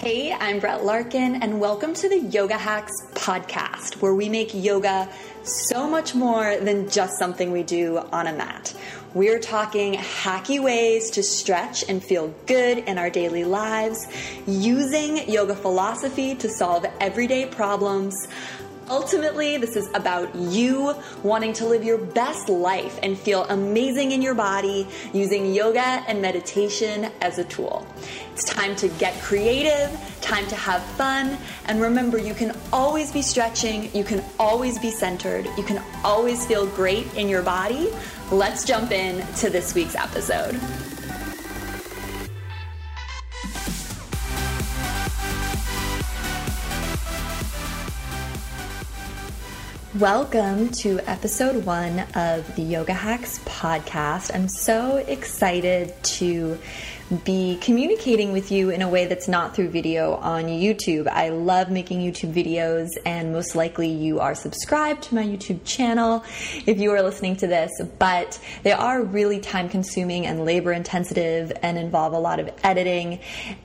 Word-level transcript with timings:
Hey, 0.00 0.32
I'm 0.32 0.60
Brett 0.60 0.82
Larkin, 0.82 1.42
and 1.42 1.60
welcome 1.60 1.92
to 1.92 2.08
the 2.08 2.20
Yoga 2.20 2.56
Hacks 2.56 2.90
podcast, 3.12 4.00
where 4.00 4.14
we 4.14 4.30
make 4.30 4.54
yoga 4.54 5.06
so 5.42 5.86
much 5.86 6.14
more 6.14 6.56
than 6.56 6.88
just 6.88 7.18
something 7.18 7.52
we 7.52 7.62
do 7.62 7.98
on 8.10 8.26
a 8.26 8.32
mat. 8.32 8.74
We're 9.12 9.38
talking 9.38 9.92
hacky 9.92 10.58
ways 10.58 11.10
to 11.10 11.22
stretch 11.22 11.86
and 11.86 12.02
feel 12.02 12.34
good 12.46 12.78
in 12.78 12.96
our 12.96 13.10
daily 13.10 13.44
lives, 13.44 14.06
using 14.46 15.28
yoga 15.28 15.54
philosophy 15.54 16.34
to 16.36 16.48
solve 16.48 16.86
everyday 16.98 17.44
problems 17.44 18.26
Ultimately, 18.90 19.56
this 19.56 19.76
is 19.76 19.88
about 19.94 20.34
you 20.34 20.96
wanting 21.22 21.52
to 21.54 21.66
live 21.66 21.84
your 21.84 21.96
best 21.96 22.48
life 22.48 22.98
and 23.04 23.16
feel 23.16 23.44
amazing 23.44 24.10
in 24.10 24.20
your 24.20 24.34
body 24.34 24.84
using 25.12 25.54
yoga 25.54 25.80
and 25.80 26.20
meditation 26.20 27.08
as 27.20 27.38
a 27.38 27.44
tool. 27.44 27.86
It's 28.32 28.42
time 28.42 28.74
to 28.76 28.88
get 28.88 29.14
creative, 29.22 29.96
time 30.20 30.44
to 30.48 30.56
have 30.56 30.82
fun, 30.82 31.38
and 31.66 31.80
remember 31.80 32.18
you 32.18 32.34
can 32.34 32.52
always 32.72 33.12
be 33.12 33.22
stretching, 33.22 33.94
you 33.94 34.02
can 34.02 34.24
always 34.40 34.76
be 34.76 34.90
centered, 34.90 35.46
you 35.56 35.62
can 35.62 35.80
always 36.02 36.44
feel 36.44 36.66
great 36.66 37.14
in 37.14 37.28
your 37.28 37.42
body. 37.42 37.92
Let's 38.32 38.64
jump 38.64 38.90
in 38.90 39.24
to 39.36 39.50
this 39.50 39.72
week's 39.72 39.94
episode. 39.94 40.58
Welcome 50.00 50.70
to 50.76 50.98
episode 51.00 51.66
one 51.66 51.98
of 52.14 52.56
the 52.56 52.62
Yoga 52.62 52.94
Hacks 52.94 53.38
podcast. 53.40 54.34
I'm 54.34 54.48
so 54.48 54.96
excited 54.96 55.92
to 56.02 56.58
be 57.24 57.58
communicating 57.60 58.30
with 58.30 58.52
you 58.52 58.70
in 58.70 58.82
a 58.82 58.88
way 58.88 59.06
that's 59.06 59.26
not 59.26 59.56
through 59.56 59.68
video 59.68 60.14
on 60.14 60.44
YouTube. 60.44 61.08
I 61.08 61.30
love 61.30 61.68
making 61.68 62.00
YouTube 62.00 62.32
videos, 62.32 62.88
and 63.04 63.32
most 63.32 63.56
likely 63.56 63.88
you 63.88 64.20
are 64.20 64.32
subscribed 64.36 65.02
to 65.04 65.16
my 65.16 65.24
YouTube 65.24 65.64
channel 65.64 66.24
if 66.66 66.78
you 66.78 66.92
are 66.92 67.02
listening 67.02 67.34
to 67.36 67.48
this, 67.48 67.70
but 67.98 68.38
they 68.62 68.70
are 68.70 69.02
really 69.02 69.40
time 69.40 69.68
consuming 69.68 70.24
and 70.24 70.44
labor 70.44 70.72
intensive 70.72 71.52
and 71.62 71.76
involve 71.76 72.12
a 72.12 72.18
lot 72.18 72.38
of 72.38 72.48
editing. 72.62 73.18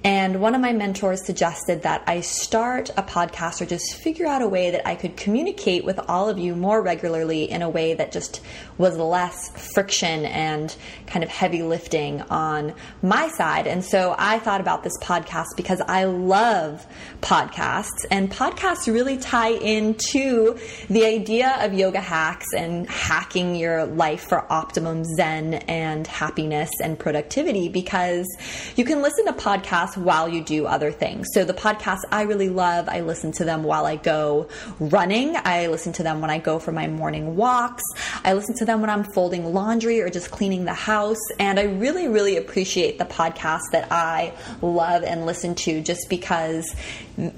And 0.04 0.42
one 0.42 0.56
of 0.56 0.62
my 0.62 0.74
mentors 0.74 1.24
suggested 1.24 1.84
that 1.84 2.04
I 2.08 2.22
start 2.22 2.90
a 2.98 3.04
podcast 3.04 3.62
or 3.62 3.68
just 3.68 3.96
figure 3.96 4.26
out 4.26 4.42
a 4.42 4.48
way 4.48 4.72
that 4.72 4.88
I 4.88 4.96
could 4.96 5.18
communicate 5.18 5.86
with 5.86 6.00
all 6.08 6.30
of 6.30 6.40
you 6.40 6.56
more 6.56 6.82
regularly 6.82 7.44
in 7.52 7.62
a 7.62 7.70
way 7.70 7.94
that 7.94 8.12
just 8.12 8.42
was 8.80 8.98
less 8.98 9.50
friction 9.74 10.26
and 10.26 10.76
kind 11.06 11.24
of 11.24 11.30
heavy 11.30 11.62
lifting 11.62 12.22
on 12.24 12.74
my 13.04 13.30
side. 13.36 13.68
And 13.68 13.84
so 13.84 14.16
I 14.18 14.40
thought 14.40 14.62
about 14.62 14.84
this 14.84 14.98
podcast 15.02 15.56
because 15.56 15.82
I 15.88 16.06
love 16.06 16.86
podcasts, 17.22 18.06
and 18.12 18.32
podcasts 18.32 18.92
really 18.92 19.18
tie 19.18 19.52
into 19.52 20.58
the 20.90 21.06
idea 21.06 21.58
of 21.62 21.74
yoga 21.74 22.00
hacks 22.00 22.46
and 22.56 22.88
hacking 22.90 23.56
your 23.56 23.86
life 23.86 24.28
for 24.28 24.52
optimum 24.52 25.04
zen 25.04 25.56
and 25.56 26.06
happiness 26.08 26.70
and 26.84 26.98
productivity 27.00 27.68
because 27.68 28.28
you 28.76 28.86
can 28.86 29.02
listen 29.02 29.26
to 29.26 29.34
podcasts 29.34 29.98
while 29.98 30.30
you 30.30 30.44
do 30.44 30.66
other 30.66 30.92
things. 30.92 31.28
So 31.34 31.44
the 31.44 31.54
podcasts 31.54 32.04
I 32.12 32.24
really 32.24 32.50
love, 32.50 32.88
I 32.88 33.02
listen 33.02 33.32
to 33.34 33.46
them 33.46 33.64
while 33.64 33.86
I 33.86 33.96
go 33.96 34.48
running, 34.80 35.36
I 35.36 35.68
listen 35.68 35.94
to 35.94 36.04
them 36.04 36.22
when 36.22 36.30
I 36.30 36.38
go 36.38 36.60
for 36.60 36.72
my 36.72 36.88
morning 36.88 37.36
walks, 37.36 37.84
I 38.24 38.34
listen 38.34 38.56
to 38.58 38.66
them 38.66 38.82
when 38.82 38.90
I'm 38.90 39.04
folding 39.04 39.54
laundry 39.54 40.02
or 40.02 40.10
just 40.10 40.32
cleaning 40.32 40.66
the 40.66 40.74
house, 40.74 41.22
and 41.40 41.60
I 41.60 41.64
really, 41.64 42.08
really 42.08 42.38
appreciate 42.38 42.98
the 42.98 43.06
podcast 43.06 43.25
podcasts 43.32 43.72
that 43.72 43.92
I 43.92 44.34
love 44.62 45.04
and 45.04 45.26
listen 45.26 45.56
to 45.56 45.82
just 45.82 46.08
because, 46.10 46.76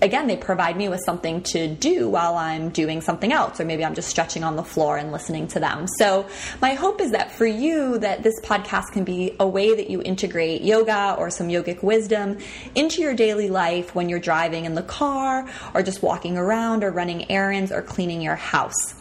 again, 0.02 0.28
they 0.28 0.38
provide 0.38 0.78
me 0.78 0.90
with 0.90 1.02
something 1.06 1.44
to 1.44 1.68
do 1.68 2.10
while 2.10 2.36
I'm 2.36 2.70
doing 2.70 3.02
something 3.02 3.32
else, 3.32 3.60
or 3.60 3.66
maybe 3.66 3.86
I'm 3.86 3.96
just 3.96 4.10
stretching 4.10 4.44
on 4.44 4.56
the 4.56 4.64
floor 4.64 4.98
and 4.98 5.12
listening 5.12 5.48
to 5.50 5.60
them. 5.60 5.88
So, 5.98 6.28
my 6.62 6.74
hope 6.74 7.02
is 7.02 7.12
that 7.12 7.32
for 7.32 7.46
you, 7.46 7.98
that 8.00 8.24
this 8.24 8.40
podcast 8.42 8.92
can 8.92 9.04
be 9.04 9.36
a 9.40 9.48
way 9.48 9.76
that 9.76 9.90
you 9.90 10.02
integrate 10.02 10.62
yoga 10.62 11.16
or 11.18 11.30
some 11.30 11.48
yogic 11.48 11.84
wisdom 11.84 12.38
into 12.76 13.02
your 13.02 13.14
daily 13.14 13.50
life 13.50 13.94
when 13.96 14.10
you're 14.10 14.20
driving 14.20 14.66
in 14.66 14.76
the 14.76 14.84
car, 14.84 15.48
or 15.74 15.84
just 15.84 16.02
walking 16.02 16.38
around, 16.38 16.84
or 16.84 16.92
running 16.92 17.30
errands, 17.32 17.72
or 17.72 17.82
cleaning 17.82 18.22
your 18.22 18.36
house. 18.36 18.94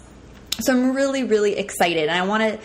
So 0.60 0.72
I'm 0.72 0.94
really, 0.94 1.24
really 1.24 1.56
excited. 1.58 2.08
And 2.08 2.12
I 2.12 2.26
want 2.26 2.42
to 2.42 2.58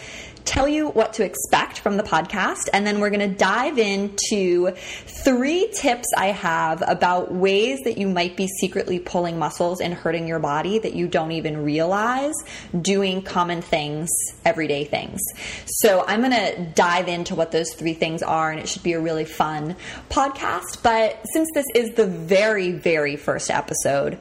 tell 0.46 0.68
you 0.68 0.90
what 0.90 1.14
to 1.14 1.24
expect 1.24 1.80
from 1.80 1.98
the 1.98 2.04
podcast, 2.04 2.70
and 2.74 2.86
then 2.86 3.00
we're 3.00 3.10
going 3.10 3.30
to 3.30 3.36
dive 3.36 3.78
into 3.78 4.72
three 4.72 5.70
tips 5.74 6.08
I 6.18 6.28
have 6.28 6.84
about 6.88 7.32
ways 7.32 7.80
that 7.84 7.98
you 7.98 8.08
might 8.08 8.36
be 8.36 8.48
secretly 8.48 9.00
pulling 9.00 9.40
muscles 9.40 9.82
and 9.82 9.94
hurting 9.94 10.28
your 10.28 10.40
body 10.40 10.80
that 10.80 10.94
you 10.94 11.08
don't 11.08 11.32
even 11.32 11.64
realize 11.64 12.34
doing 12.80 13.22
common 13.22 13.62
things, 13.62 14.10
everyday 14.46 14.86
things. 14.86 15.20
So 15.66 16.04
I'm 16.08 16.22
going 16.22 16.32
to 16.32 16.66
dive 16.74 17.08
into 17.08 17.36
what 17.36 17.52
those 17.52 17.74
three 17.74 17.94
things 17.94 18.24
are, 18.24 18.52
and 18.52 18.60
it 18.60 18.68
should 18.68 18.84
be 18.84 18.94
a 18.94 19.00
really 19.00 19.26
fun 19.26 19.76
podcast. 20.10 20.84
But 20.84 21.22
since 21.34 21.50
this 21.54 21.66
is 21.76 21.96
the 21.96 22.08
very, 22.08 22.72
very 22.72 23.16
first 23.16 23.50
episode, 23.52 24.18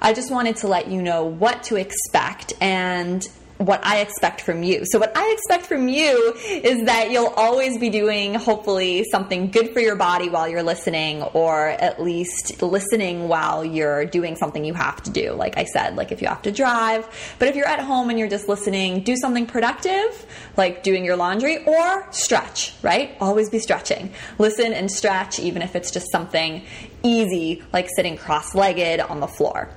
I 0.00 0.12
just 0.12 0.30
wanted 0.30 0.56
to 0.56 0.68
let 0.68 0.88
you 0.88 1.02
know 1.02 1.24
what 1.24 1.64
to 1.64 1.76
expect 1.76 2.52
and 2.60 3.26
what 3.58 3.84
I 3.84 4.00
expect 4.00 4.40
from 4.40 4.62
you. 4.62 4.84
So, 4.84 4.98
what 4.98 5.16
I 5.16 5.30
expect 5.32 5.66
from 5.66 5.88
you 5.88 6.34
is 6.46 6.84
that 6.84 7.10
you'll 7.10 7.32
always 7.36 7.78
be 7.78 7.90
doing, 7.90 8.34
hopefully, 8.34 9.04
something 9.10 9.50
good 9.50 9.72
for 9.72 9.80
your 9.80 9.96
body 9.96 10.28
while 10.28 10.48
you're 10.48 10.62
listening, 10.62 11.22
or 11.22 11.68
at 11.68 12.02
least 12.02 12.62
listening 12.62 13.28
while 13.28 13.64
you're 13.64 14.04
doing 14.04 14.36
something 14.36 14.64
you 14.64 14.74
have 14.74 15.02
to 15.04 15.10
do. 15.10 15.32
Like 15.32 15.56
I 15.56 15.64
said, 15.64 15.96
like 15.96 16.12
if 16.12 16.20
you 16.20 16.28
have 16.28 16.42
to 16.42 16.52
drive. 16.52 17.08
But 17.38 17.48
if 17.48 17.56
you're 17.56 17.68
at 17.68 17.80
home 17.80 18.10
and 18.10 18.18
you're 18.18 18.28
just 18.28 18.48
listening, 18.48 19.02
do 19.02 19.16
something 19.16 19.46
productive, 19.46 20.26
like 20.56 20.82
doing 20.82 21.04
your 21.04 21.16
laundry, 21.16 21.64
or 21.64 22.06
stretch, 22.12 22.74
right? 22.82 23.16
Always 23.20 23.50
be 23.50 23.58
stretching. 23.58 24.12
Listen 24.38 24.72
and 24.72 24.90
stretch, 24.90 25.38
even 25.38 25.62
if 25.62 25.74
it's 25.74 25.90
just 25.90 26.10
something 26.12 26.62
easy, 27.02 27.62
like 27.72 27.88
sitting 27.94 28.16
cross 28.16 28.54
legged 28.54 29.00
on 29.00 29.20
the 29.20 29.28
floor. 29.28 29.70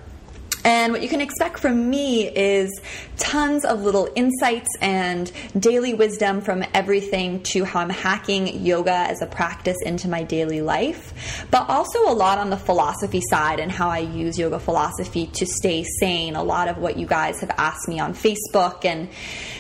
And 0.64 0.92
what 0.92 1.02
you 1.02 1.10
can 1.10 1.22
expect 1.22 1.60
from 1.60 1.90
me 1.90 2.28
is 2.28 2.70
tons 3.18 3.64
of 3.64 3.82
little 3.82 4.10
insights 4.16 4.70
and 4.82 5.32
daily 5.58 5.94
wisdom 5.94 6.42
from 6.42 6.64
everything 6.74 7.44
to 7.44 7.64
how 7.64 7.80
I'm 7.80 7.90
hacking 7.90 8.66
yoga 8.66 8.92
as 8.92 9.22
a 9.22 9.26
practice 9.26 9.78
into 9.86 10.10
my 10.10 10.24
daily 10.24 10.62
life, 10.62 11.46
but 11.50 11.70
also 11.70 12.10
a 12.10 12.14
lot 12.14 12.38
on 12.38 12.50
the 12.50 12.58
philosophy 12.58 13.22
side 13.30 13.60
and 13.60 13.72
how 13.72 13.90
I 13.90 14.00
use 14.00 14.38
yoga 14.38 14.60
philosophy 14.60 15.28
to 15.28 15.46
stay 15.46 15.86
sane. 16.00 16.36
A 16.36 16.44
lot 16.44 16.68
of 16.68 16.78
what 16.78 16.98
you 16.98 17.08
guys 17.08 17.40
have 17.40 17.52
asked 17.52 17.88
me 17.88 18.00
on 18.00 18.14
Facebook 18.14 18.84
and 18.86 19.10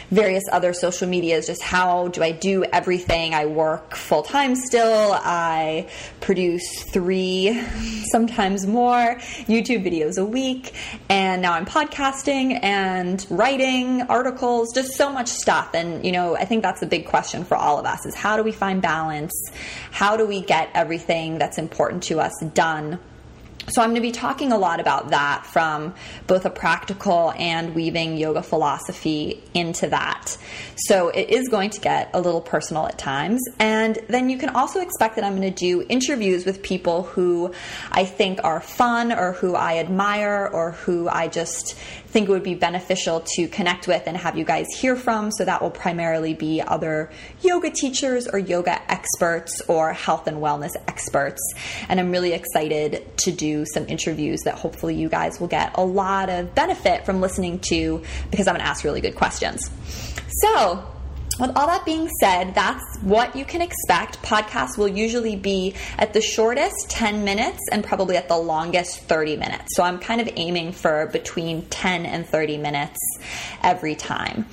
various 0.09 0.43
other 0.51 0.73
social 0.73 1.07
medias 1.07 1.45
just 1.45 1.61
how 1.61 2.07
do 2.07 2.23
I 2.23 2.31
do 2.31 2.63
everything? 2.63 3.33
I 3.33 3.45
work 3.45 3.95
full 3.95 4.23
time 4.23 4.55
still. 4.55 5.11
I 5.13 5.87
produce 6.19 6.83
three, 6.83 7.61
sometimes 8.11 8.65
more 8.65 9.15
YouTube 9.47 9.85
videos 9.85 10.17
a 10.17 10.25
week. 10.25 10.73
And 11.09 11.41
now 11.41 11.53
I'm 11.53 11.65
podcasting 11.65 12.59
and 12.63 13.25
writing 13.29 14.03
articles, 14.03 14.73
just 14.73 14.93
so 14.93 15.11
much 15.11 15.27
stuff. 15.27 15.73
And, 15.73 16.05
you 16.05 16.11
know, 16.11 16.35
I 16.35 16.45
think 16.45 16.63
that's 16.63 16.79
the 16.79 16.87
big 16.87 17.05
question 17.07 17.43
for 17.43 17.55
all 17.55 17.79
of 17.79 17.85
us 17.85 18.05
is 18.05 18.15
how 18.15 18.37
do 18.37 18.43
we 18.43 18.51
find 18.51 18.81
balance? 18.81 19.33
How 19.91 20.17
do 20.17 20.25
we 20.25 20.41
get 20.41 20.69
everything 20.73 21.37
that's 21.37 21.57
important 21.57 22.03
to 22.03 22.19
us 22.19 22.33
done? 22.53 22.99
So, 23.69 23.81
I'm 23.81 23.89
going 23.89 23.95
to 23.95 24.01
be 24.01 24.11
talking 24.11 24.51
a 24.51 24.57
lot 24.57 24.79
about 24.79 25.09
that 25.09 25.45
from 25.45 25.93
both 26.27 26.45
a 26.45 26.49
practical 26.49 27.33
and 27.37 27.75
weaving 27.75 28.17
yoga 28.17 28.41
philosophy 28.41 29.43
into 29.53 29.87
that. 29.87 30.37
So, 30.75 31.09
it 31.09 31.29
is 31.29 31.49
going 31.49 31.69
to 31.71 31.79
get 31.79 32.09
a 32.13 32.21
little 32.21 32.41
personal 32.41 32.87
at 32.87 32.97
times. 32.97 33.41
And 33.59 33.99
then 34.07 34.29
you 34.29 34.37
can 34.37 34.49
also 34.49 34.81
expect 34.81 35.15
that 35.15 35.23
I'm 35.23 35.35
going 35.35 35.53
to 35.53 35.57
do 35.57 35.85
interviews 35.87 36.45
with 36.45 36.63
people 36.63 37.03
who 37.03 37.53
I 37.91 38.05
think 38.05 38.39
are 38.43 38.59
fun 38.59 39.11
or 39.11 39.33
who 39.33 39.55
I 39.55 39.77
admire 39.77 40.49
or 40.51 40.71
who 40.71 41.07
I 41.07 41.27
just 41.27 41.77
think 42.11 42.27
it 42.27 42.31
would 42.31 42.43
be 42.43 42.55
beneficial 42.55 43.21
to 43.35 43.47
connect 43.47 43.87
with 43.87 44.03
and 44.07 44.17
have 44.17 44.37
you 44.37 44.43
guys 44.43 44.65
hear 44.79 44.95
from. 44.95 45.31
So 45.31 45.45
that 45.45 45.61
will 45.61 45.69
primarily 45.69 46.33
be 46.33 46.61
other 46.61 47.11
yoga 47.41 47.69
teachers 47.69 48.27
or 48.27 48.39
yoga 48.39 48.81
experts 48.91 49.61
or 49.67 49.93
health 49.93 50.27
and 50.27 50.37
wellness 50.37 50.71
experts. 50.87 51.41
And 51.87 51.99
I'm 51.99 52.11
really 52.11 52.33
excited 52.33 53.05
to 53.17 53.31
do 53.31 53.65
some 53.73 53.87
interviews 53.87 54.41
that 54.45 54.55
hopefully 54.55 54.95
you 54.95 55.07
guys 55.07 55.39
will 55.39 55.47
get 55.47 55.71
a 55.75 55.83
lot 55.83 56.29
of 56.29 56.55
benefit 56.55 57.05
from 57.05 57.21
listening 57.21 57.59
to 57.69 58.03
because 58.31 58.47
I'm 58.47 58.55
going 58.55 58.65
to 58.65 58.69
ask 58.69 58.83
really 58.83 59.01
good 59.01 59.15
questions. 59.15 59.69
So, 60.41 60.83
with 61.39 61.55
all 61.55 61.67
that 61.67 61.85
being 61.85 62.09
said, 62.19 62.53
that's 62.53 62.83
what 63.01 63.35
you 63.35 63.45
can 63.45 63.61
expect. 63.61 64.21
Podcasts 64.21 64.77
will 64.77 64.87
usually 64.87 65.35
be 65.35 65.75
at 65.97 66.13
the 66.13 66.21
shortest 66.21 66.89
10 66.89 67.23
minutes 67.23 67.59
and 67.71 67.83
probably 67.83 68.17
at 68.17 68.27
the 68.27 68.37
longest 68.37 68.99
30 69.01 69.37
minutes. 69.37 69.75
So 69.75 69.83
I'm 69.83 69.99
kind 69.99 70.19
of 70.21 70.29
aiming 70.35 70.73
for 70.73 71.07
between 71.07 71.65
10 71.67 72.05
and 72.05 72.25
30 72.27 72.57
minutes 72.57 72.99
every 73.63 73.95
time. 73.95 74.45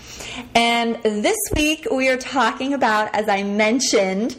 And 0.54 0.96
this 1.02 1.36
week 1.54 1.86
we 1.90 2.08
are 2.08 2.16
talking 2.16 2.72
about, 2.72 3.14
as 3.14 3.28
I 3.28 3.42
mentioned, 3.42 4.32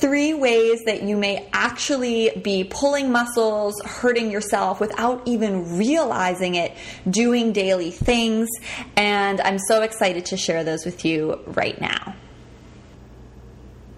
three 0.00 0.34
ways 0.34 0.84
that 0.86 1.02
you 1.02 1.16
may 1.16 1.48
actually 1.52 2.30
be 2.42 2.64
pulling 2.64 3.10
muscles, 3.10 3.80
hurting 3.84 4.30
yourself 4.30 4.80
without 4.80 5.22
even 5.26 5.76
realizing 5.76 6.54
it, 6.54 6.72
doing 7.08 7.52
daily 7.52 7.90
things. 7.90 8.48
And 8.96 9.40
I'm 9.40 9.58
so 9.58 9.82
excited 9.82 10.26
to 10.26 10.36
share 10.36 10.62
those 10.62 10.84
with 10.84 11.04
you 11.04 11.40
right 11.46 11.80
now. 11.88 12.14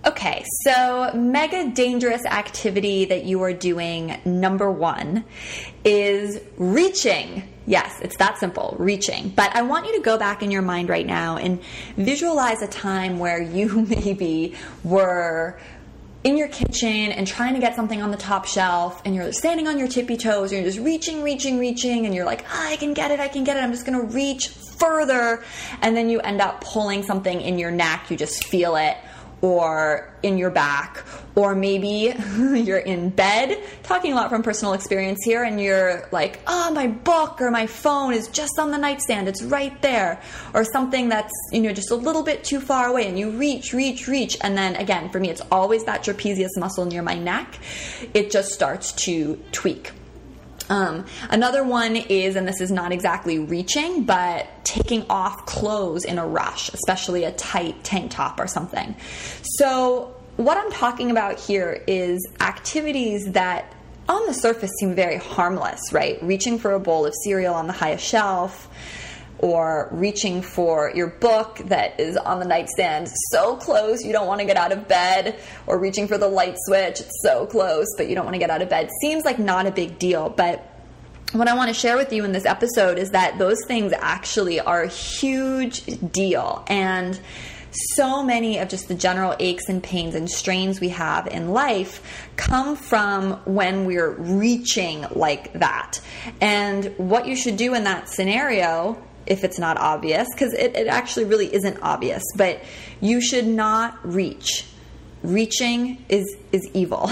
Okay, 0.07 0.45
so 0.65 1.11
mega 1.15 1.71
dangerous 1.73 2.25
activity 2.25 3.05
that 3.05 3.25
you 3.25 3.43
are 3.43 3.53
doing, 3.53 4.19
number 4.25 4.71
one, 4.71 5.25
is 5.85 6.41
reaching. 6.57 7.43
Yes, 7.67 8.01
it's 8.01 8.17
that 8.17 8.39
simple, 8.39 8.77
reaching. 8.79 9.29
But 9.29 9.55
I 9.55 9.61
want 9.61 9.87
you 9.87 9.97
to 9.97 10.03
go 10.03 10.17
back 10.17 10.43
in 10.43 10.51
your 10.51 10.63
mind 10.63 10.89
right 10.89 11.07
now 11.07 11.37
and 11.37 11.61
visualize 11.99 12.63
a 12.63 12.67
time 12.67 13.19
where 13.19 13.43
you 13.43 13.83
maybe 13.89 14.55
were 14.83 15.61
in 16.23 16.37
your 16.37 16.49
kitchen 16.49 16.89
and 16.89 17.27
trying 17.27 17.55
to 17.55 17.61
get 17.61 17.75
something 17.75 18.03
on 18.03 18.11
the 18.11 18.17
top 18.17 18.45
shelf 18.45 19.01
and 19.05 19.15
you're 19.15 19.33
standing 19.33 19.67
on 19.67 19.79
your 19.79 19.89
tippy 19.89 20.17
toes 20.17 20.53
and 20.53 20.61
you're 20.61 20.71
just 20.71 20.85
reaching, 20.85 21.23
reaching, 21.23 21.59
reaching 21.59 22.05
and 22.05 22.15
you're 22.15 22.27
like, 22.27 22.45
oh, 22.53 22.67
I 22.69 22.77
can 22.77 22.93
get 22.93 23.11
it, 23.11 23.21
I 23.21 23.29
can 23.29 23.45
get 23.45 23.57
it, 23.57 23.61
I'm 23.61 23.73
just 23.73 23.87
gonna 23.87 24.03
reach 24.03 24.49
further. 24.49 25.43
And 25.81 25.97
then 25.97 26.11
you 26.11 26.21
end 26.21 26.41
up 26.41 26.63
pulling 26.63 27.03
something 27.03 27.41
in 27.41 27.59
your 27.59 27.71
neck, 27.71 28.11
you 28.11 28.17
just 28.17 28.45
feel 28.45 28.77
it 28.77 28.97
or 29.43 30.13
in 30.23 30.37
your 30.37 30.51
back, 30.51 31.03
or 31.35 31.55
maybe 31.55 32.15
you're 32.37 32.79
in 32.79 33.09
bed, 33.11 33.63
talking 33.83 34.13
a 34.13 34.17
lot 34.17 34.29
from 34.29 34.43
personal 34.43 34.75
experience 34.75 35.21
here, 35.25 35.45
and 35.45 35.61
you're 35.61 36.09
like, 36.13 36.41
oh, 36.47 36.71
my 36.73 36.87
book 36.87 37.41
or 37.41 37.51
my 37.51 37.67
phone 37.67 38.13
is 38.13 38.29
just 38.29 38.59
on 38.59 38.71
the 38.71 38.79
nightstand, 38.79 39.29
it's 39.29 39.43
right 39.43 39.81
there, 39.83 40.21
or 40.55 40.65
something 40.65 41.09
that's, 41.09 41.33
you 41.53 41.61
know, 41.61 41.73
just 41.73 41.91
a 41.91 41.97
little 41.97 42.23
bit 42.23 42.45
too 42.45 42.61
far 42.61 42.89
away, 42.89 43.07
and 43.09 43.19
you 43.19 43.31
reach, 43.31 43.73
reach, 43.73 44.07
reach, 44.09 44.37
and 44.43 44.57
then 44.57 44.77
again, 44.77 45.09
for 45.11 45.21
me, 45.21 45.31
it's 45.31 45.43
always 45.51 45.85
that 45.85 46.03
trapezius 46.03 46.51
muscle 46.59 46.85
near 46.85 47.03
my 47.03 47.15
neck, 47.15 47.59
it 48.13 48.31
just 48.31 48.53
starts 48.53 48.93
to 48.93 49.37
tweak. 49.53 49.93
Um, 50.71 51.05
another 51.29 51.65
one 51.65 51.97
is, 51.97 52.37
and 52.37 52.49
this 52.49 52.61
is 52.61 52.71
not 52.71 52.93
exactly 52.93 53.39
reaching, 53.41 54.05
but 54.05 54.47
taking 54.65 55.05
off 55.11 55.45
clothes 55.45 56.05
in 56.05 56.19
a 56.19 56.27
rush, 56.27 56.71
especially 56.73 57.25
a 57.25 57.33
tight 57.33 57.83
tank 57.85 58.13
top 58.13 58.41
or 58.41 58.47
something. 58.47 58.95
So, 59.43 60.17
what 60.37 60.57
I'm 60.57 60.71
talking 60.71 61.11
about 61.11 61.39
here 61.39 61.83
is 61.87 62.27
activities 62.41 63.33
that 63.33 63.75
on 64.09 64.27
the 64.27 64.33
surface 64.33 64.71
seem 64.81 64.95
very 64.95 65.17
harmless, 65.17 65.81
right? 65.93 66.23
Reaching 66.23 66.59
for 66.59 66.73
a 66.73 66.81
bowl 66.81 67.05
of 67.05 67.15
cereal 67.25 67.55
on 67.55 67.67
the 67.67 67.73
highest 67.73 68.05
shelf, 68.05 68.69
or 69.43 69.89
reaching 69.93 70.43
for 70.43 70.93
your 70.95 71.09
book 71.09 71.59
that 71.67 71.99
is 71.99 72.17
on 72.17 72.39
the 72.39 72.47
nightstand 72.47 73.09
so 73.31 73.57
close 73.57 74.05
you 74.05 74.13
don't 74.13 74.27
want 74.27 74.41
to 74.41 74.47
get 74.47 74.57
out 74.57 74.73
of 74.73 74.87
bed, 74.89 75.39
or 75.67 75.79
reaching 75.79 76.07
for 76.07 76.19
the 76.19 76.29
light 76.29 76.57
switch, 76.67 77.03
so 77.23 77.47
close 77.47 77.87
but 77.97 78.09
you 78.09 78.15
don't 78.15 78.25
want 78.25 78.35
to 78.35 78.39
get 78.41 78.51
out 78.51 78.63
of 78.63 78.69
bed. 78.69 78.89
Seems 79.01 79.25
like 79.25 79.39
not 79.39 79.67
a 79.67 79.71
big 79.71 79.99
deal, 79.99 80.29
but 80.29 80.67
what 81.33 81.47
I 81.47 81.55
want 81.55 81.69
to 81.69 81.75
share 81.75 81.97
with 81.97 82.13
you 82.13 82.25
in 82.25 82.33
this 82.33 82.45
episode 82.45 82.99
is 82.99 83.11
that 83.11 83.39
those 83.39 83.65
things 83.67 83.93
actually 83.93 84.59
are 84.59 84.83
a 84.83 84.89
huge 84.89 85.85
deal. 86.11 86.65
And 86.67 87.21
so 87.95 88.25
many 88.25 88.59
of 88.59 88.69
just 88.69 88.89
the 88.89 88.97
general 88.97 89.37
aches 89.39 89.69
and 89.69 89.81
pains 89.81 90.17
and 90.17 90.29
strains 90.29 90.81
we 90.81 90.89
have 90.89 91.29
in 91.29 91.51
life 91.51 92.29
come 92.35 92.75
from 92.75 93.35
when 93.45 93.85
we're 93.85 94.11
reaching 94.11 95.07
like 95.15 95.53
that. 95.53 96.01
And 96.41 96.93
what 96.97 97.29
you 97.29 97.37
should 97.37 97.57
do 97.57 97.75
in 97.75 97.85
that 97.85 98.09
scenario 98.09 99.01
if 99.27 99.45
it's 99.45 99.59
not 99.59 99.77
obvious, 99.79 100.29
because 100.33 100.53
it, 100.55 100.77
it 100.77 100.87
actually 100.87 101.25
really 101.25 101.53
isn't 101.55 101.79
obvious, 101.83 102.23
but 102.37 102.63
you 103.01 103.21
should 103.21 103.47
not 103.47 103.99
reach. 104.03 104.67
Reaching 105.23 106.05
is 106.09 106.37
is 106.51 106.69
evil. 106.73 107.11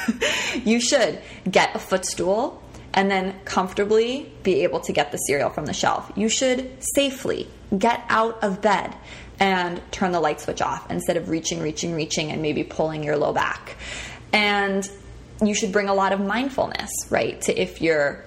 you 0.64 0.80
should 0.80 1.20
get 1.50 1.74
a 1.74 1.78
footstool 1.78 2.62
and 2.94 3.10
then 3.10 3.34
comfortably 3.44 4.32
be 4.42 4.62
able 4.62 4.80
to 4.80 4.92
get 4.92 5.12
the 5.12 5.18
cereal 5.18 5.50
from 5.50 5.66
the 5.66 5.72
shelf. 5.72 6.10
You 6.16 6.28
should 6.28 6.70
safely 6.94 7.48
get 7.76 8.04
out 8.08 8.42
of 8.42 8.60
bed 8.60 8.94
and 9.38 9.80
turn 9.90 10.12
the 10.12 10.20
light 10.20 10.40
switch 10.40 10.60
off 10.60 10.90
instead 10.90 11.16
of 11.16 11.28
reaching, 11.28 11.60
reaching, 11.60 11.94
reaching, 11.94 12.30
and 12.30 12.42
maybe 12.42 12.62
pulling 12.62 13.02
your 13.02 13.16
low 13.16 13.32
back. 13.32 13.76
And 14.32 14.88
you 15.42 15.54
should 15.54 15.72
bring 15.72 15.88
a 15.88 15.94
lot 15.94 16.12
of 16.12 16.20
mindfulness, 16.20 16.90
right, 17.08 17.40
to 17.42 17.58
if 17.58 17.80
you're 17.80 18.24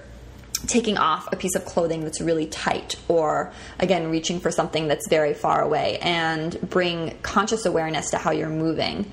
taking 0.66 0.96
off 0.96 1.32
a 1.32 1.36
piece 1.36 1.54
of 1.54 1.64
clothing 1.64 2.02
that's 2.02 2.20
really 2.20 2.46
tight 2.46 2.96
or 3.08 3.52
again 3.78 4.10
reaching 4.10 4.40
for 4.40 4.50
something 4.50 4.88
that's 4.88 5.08
very 5.08 5.34
far 5.34 5.62
away 5.62 5.98
and 5.98 6.58
bring 6.68 7.16
conscious 7.22 7.66
awareness 7.66 8.10
to 8.10 8.18
how 8.18 8.30
you're 8.30 8.48
moving. 8.48 9.10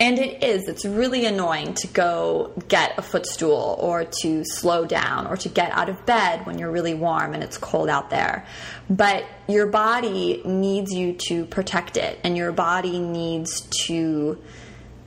And 0.00 0.18
it 0.18 0.42
is 0.42 0.66
it's 0.66 0.84
really 0.84 1.26
annoying 1.26 1.74
to 1.74 1.86
go 1.86 2.52
get 2.66 2.98
a 2.98 3.02
footstool 3.02 3.76
or 3.78 4.04
to 4.22 4.44
slow 4.44 4.84
down 4.84 5.28
or 5.28 5.36
to 5.36 5.48
get 5.48 5.70
out 5.70 5.88
of 5.88 6.04
bed 6.04 6.44
when 6.44 6.58
you're 6.58 6.72
really 6.72 6.94
warm 6.94 7.34
and 7.34 7.42
it's 7.42 7.56
cold 7.56 7.88
out 7.88 8.10
there. 8.10 8.44
But 8.90 9.24
your 9.46 9.68
body 9.68 10.42
needs 10.44 10.92
you 10.92 11.12
to 11.28 11.46
protect 11.46 11.96
it 11.96 12.18
and 12.24 12.36
your 12.36 12.50
body 12.50 12.98
needs 12.98 13.60
to 13.86 14.42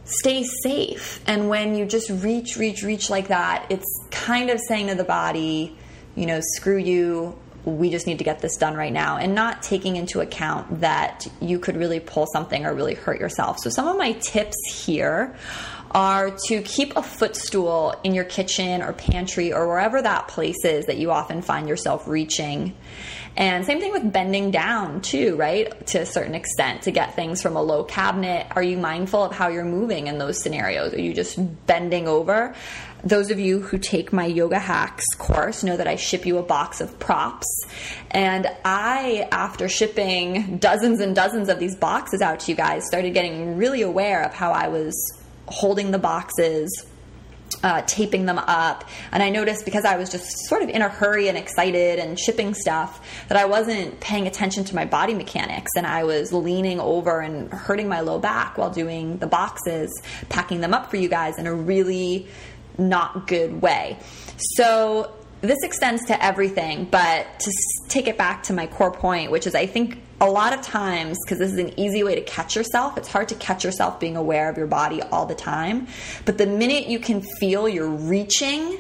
stay 0.05 0.43
safe. 0.43 1.21
And 1.27 1.49
when 1.49 1.75
you 1.75 1.85
just 1.85 2.09
reach, 2.09 2.57
reach, 2.57 2.83
reach 2.83 3.09
like 3.09 3.27
that, 3.27 3.65
it's 3.69 3.85
kind 4.11 4.49
of 4.49 4.59
saying 4.67 4.87
to 4.87 4.95
the 4.95 5.03
body, 5.03 5.77
you 6.15 6.25
know, 6.25 6.39
screw 6.41 6.77
you. 6.77 7.37
We 7.65 7.89
just 7.89 8.05
need 8.05 8.19
to 8.19 8.23
get 8.23 8.39
this 8.41 8.57
done 8.57 8.75
right 8.75 8.93
now, 8.93 9.17
and 9.17 9.33
not 9.33 9.63
taking 9.63 9.95
into 9.95 10.21
account 10.21 10.81
that 10.81 11.25
you 11.41 11.57
could 11.57 11.75
really 11.75 11.99
pull 11.99 12.27
something 12.27 12.63
or 12.63 12.75
really 12.75 12.93
hurt 12.93 13.19
yourself. 13.19 13.57
So, 13.57 13.71
some 13.71 13.87
of 13.87 13.97
my 13.97 14.11
tips 14.11 14.55
here 14.85 15.35
are 15.89 16.37
to 16.47 16.61
keep 16.61 16.95
a 16.95 17.01
footstool 17.01 17.95
in 18.03 18.13
your 18.13 18.25
kitchen 18.25 18.83
or 18.83 18.93
pantry 18.93 19.51
or 19.51 19.67
wherever 19.67 19.99
that 19.99 20.27
place 20.27 20.63
is 20.63 20.85
that 20.85 20.97
you 20.97 21.09
often 21.09 21.41
find 21.41 21.67
yourself 21.67 22.07
reaching 22.07 22.75
and 23.37 23.65
same 23.65 23.79
thing 23.79 23.91
with 23.91 24.13
bending 24.13 24.51
down, 24.51 25.01
too, 25.01 25.35
right? 25.35 25.85
To 25.87 25.99
a 25.99 26.05
certain 26.05 26.35
extent, 26.35 26.83
to 26.83 26.91
get 26.91 27.15
things 27.15 27.41
from 27.41 27.55
a 27.57 27.61
low 27.61 27.83
cabinet. 27.83 28.47
Are 28.51 28.63
you 28.63 28.77
mindful 28.77 29.23
of 29.23 29.33
how 29.33 29.49
you're 29.49 29.65
moving 29.65 30.07
in 30.07 30.17
those 30.17 30.41
scenarios? 30.41 30.93
Are 30.93 31.01
you 31.01 31.13
just 31.13 31.37
bending 31.65 32.07
over? 32.07 32.55
Those 33.03 33.29
of 33.31 33.39
you 33.39 33.59
who 33.59 33.77
take 33.77 34.13
my 34.13 34.25
yoga 34.25 34.57
hacks 34.57 35.05
course 35.17 35.63
know 35.63 35.77
that 35.77 35.87
I 35.87 35.95
ship 35.95 36.25
you 36.25 36.37
a 36.37 36.43
box 36.43 36.81
of 36.81 36.97
props. 36.97 37.45
And 38.09 38.47
I, 38.63 39.27
after 39.31 39.67
shipping 39.67 40.57
dozens 40.57 41.01
and 41.01 41.15
dozens 41.15 41.49
of 41.49 41.59
these 41.59 41.75
boxes 41.75 42.21
out 42.21 42.39
to 42.41 42.51
you 42.51 42.57
guys, 42.57 42.87
started 42.87 43.13
getting 43.13 43.57
really 43.57 43.81
aware 43.81 44.23
of 44.23 44.33
how 44.33 44.51
I 44.51 44.69
was 44.69 44.95
holding 45.47 45.91
the 45.91 45.99
boxes 45.99 46.85
uh, 47.63 47.81
taping 47.83 48.25
them 48.25 48.37
up. 48.37 48.83
And 49.11 49.23
I 49.23 49.29
noticed 49.29 49.65
because 49.65 49.85
I 49.85 49.97
was 49.97 50.09
just 50.09 50.25
sort 50.47 50.61
of 50.61 50.69
in 50.69 50.81
a 50.81 50.89
hurry 50.89 51.27
and 51.29 51.37
excited 51.37 51.99
and 51.99 52.19
shipping 52.19 52.53
stuff 52.53 53.25
that 53.27 53.37
I 53.37 53.45
wasn't 53.45 53.99
paying 53.99 54.27
attention 54.27 54.63
to 54.65 54.75
my 54.75 54.85
body 54.85 55.13
mechanics 55.13 55.71
and 55.75 55.85
I 55.85 56.03
was 56.03 56.31
leaning 56.31 56.79
over 56.79 57.21
and 57.21 57.51
hurting 57.51 57.87
my 57.87 58.01
low 58.01 58.19
back 58.19 58.57
while 58.57 58.69
doing 58.69 59.17
the 59.17 59.27
boxes, 59.27 59.91
packing 60.29 60.61
them 60.61 60.73
up 60.73 60.91
for 60.91 60.97
you 60.97 61.09
guys 61.09 61.37
in 61.37 61.47
a 61.47 61.53
really 61.53 62.27
not 62.77 63.27
good 63.27 63.61
way. 63.61 63.97
So 64.37 65.13
this 65.45 65.63
extends 65.63 66.05
to 66.05 66.23
everything, 66.23 66.85
but 66.85 67.39
to 67.39 67.51
take 67.87 68.07
it 68.07 68.17
back 68.17 68.43
to 68.43 68.53
my 68.53 68.67
core 68.67 68.91
point, 68.91 69.31
which 69.31 69.47
is 69.47 69.55
I 69.55 69.65
think 69.65 69.99
a 70.21 70.29
lot 70.29 70.53
of 70.53 70.61
times, 70.61 71.17
because 71.25 71.39
this 71.39 71.51
is 71.51 71.57
an 71.57 71.77
easy 71.79 72.03
way 72.03 72.15
to 72.15 72.21
catch 72.21 72.55
yourself, 72.55 72.97
it's 72.97 73.07
hard 73.07 73.29
to 73.29 73.35
catch 73.35 73.63
yourself 73.63 73.99
being 73.99 74.15
aware 74.15 74.49
of 74.49 74.57
your 74.57 74.67
body 74.67 75.01
all 75.01 75.25
the 75.25 75.35
time. 75.35 75.87
But 76.25 76.37
the 76.37 76.47
minute 76.47 76.87
you 76.87 76.99
can 76.99 77.21
feel 77.21 77.67
you're 77.67 77.89
reaching, 77.89 78.79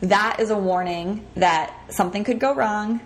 that 0.00 0.40
is 0.40 0.50
a 0.50 0.58
warning 0.58 1.26
that 1.36 1.72
something 1.90 2.24
could 2.24 2.40
go 2.40 2.54
wrong, 2.54 3.00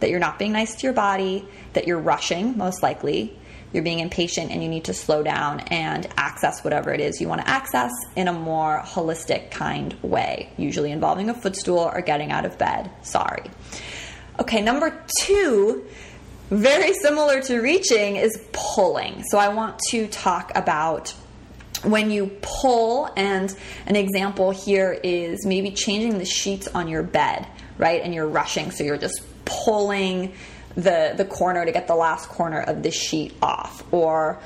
that 0.00 0.10
you're 0.10 0.20
not 0.20 0.38
being 0.38 0.52
nice 0.52 0.74
to 0.76 0.82
your 0.86 0.92
body, 0.92 1.46
that 1.74 1.86
you're 1.86 1.98
rushing, 1.98 2.56
most 2.56 2.82
likely, 2.82 3.38
you're 3.74 3.82
being 3.82 3.98
impatient 3.98 4.52
and 4.52 4.62
you 4.62 4.68
need 4.68 4.84
to 4.84 4.94
slow 4.94 5.22
down 5.22 5.60
and 5.60 6.06
access 6.16 6.62
whatever 6.62 6.92
it 6.92 7.00
is 7.00 7.20
you 7.20 7.28
want 7.28 7.40
to 7.40 7.48
access 7.48 7.90
in 8.14 8.28
a 8.28 8.32
more 8.32 8.80
holistic 8.84 9.50
kind 9.50 9.94
way, 10.00 10.48
usually 10.56 10.92
involving 10.92 11.28
a 11.28 11.34
footstool 11.34 11.80
or 11.80 12.00
getting 12.00 12.30
out 12.30 12.46
of 12.46 12.56
bed. 12.56 12.88
Sorry. 13.02 13.50
Okay, 14.38 14.62
number 14.62 15.04
two, 15.18 15.84
very 16.50 16.94
similar 16.94 17.40
to 17.42 17.60
reaching, 17.60 18.16
is 18.16 18.40
pulling. 18.52 19.24
So 19.24 19.38
I 19.38 19.48
want 19.48 19.80
to 19.90 20.06
talk 20.06 20.52
about 20.54 21.10
when 21.82 22.10
you 22.10 22.30
pull, 22.42 23.10
and 23.16 23.54
an 23.86 23.96
example 23.96 24.52
here 24.52 24.98
is 25.02 25.44
maybe 25.44 25.72
changing 25.72 26.18
the 26.18 26.24
sheets 26.24 26.68
on 26.68 26.88
your 26.88 27.02
bed, 27.02 27.46
right? 27.76 28.00
And 28.02 28.14
you're 28.14 28.28
rushing, 28.28 28.70
so 28.70 28.84
you're 28.84 28.98
just 28.98 29.20
pulling 29.44 30.32
the 30.76 31.14
the 31.16 31.24
corner 31.24 31.64
to 31.64 31.72
get 31.72 31.86
the 31.86 31.94
last 31.94 32.28
corner 32.28 32.60
of 32.60 32.82
the 32.82 32.90
sheet 32.90 33.34
off 33.42 33.84
or 33.92 34.40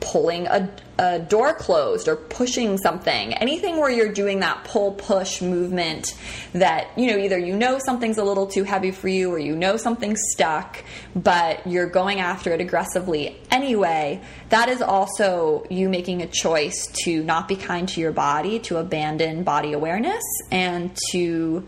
pulling 0.00 0.46
a, 0.46 0.70
a, 0.98 1.18
door 1.18 1.54
closed 1.54 2.06
or 2.06 2.16
pushing 2.16 2.78
something. 2.78 3.34
Anything 3.34 3.78
where 3.78 3.90
you're 3.90 4.12
doing 4.12 4.40
that 4.40 4.64
pull 4.64 4.92
push 4.92 5.42
movement 5.42 6.14
that 6.52 6.88
you 6.96 7.10
know 7.10 7.18
either 7.18 7.38
you 7.38 7.56
know 7.56 7.78
something's 7.84 8.18
a 8.18 8.24
little 8.24 8.46
too 8.46 8.62
heavy 8.62 8.90
for 8.90 9.08
you 9.08 9.30
or 9.32 9.38
you 9.38 9.56
know 9.56 9.76
something's 9.76 10.20
stuck 10.30 10.82
but 11.14 11.66
you're 11.66 11.88
going 11.88 12.20
after 12.20 12.52
it 12.52 12.60
aggressively 12.60 13.36
anyway 13.50 14.20
that 14.48 14.68
is 14.68 14.80
also 14.80 15.66
you 15.70 15.88
making 15.88 16.22
a 16.22 16.26
choice 16.26 16.86
to 17.04 17.22
not 17.24 17.48
be 17.48 17.56
kind 17.56 17.88
to 17.88 18.00
your 18.00 18.12
body 18.12 18.58
to 18.58 18.76
abandon 18.76 19.42
body 19.42 19.72
awareness 19.72 20.22
and 20.50 20.96
to 21.10 21.66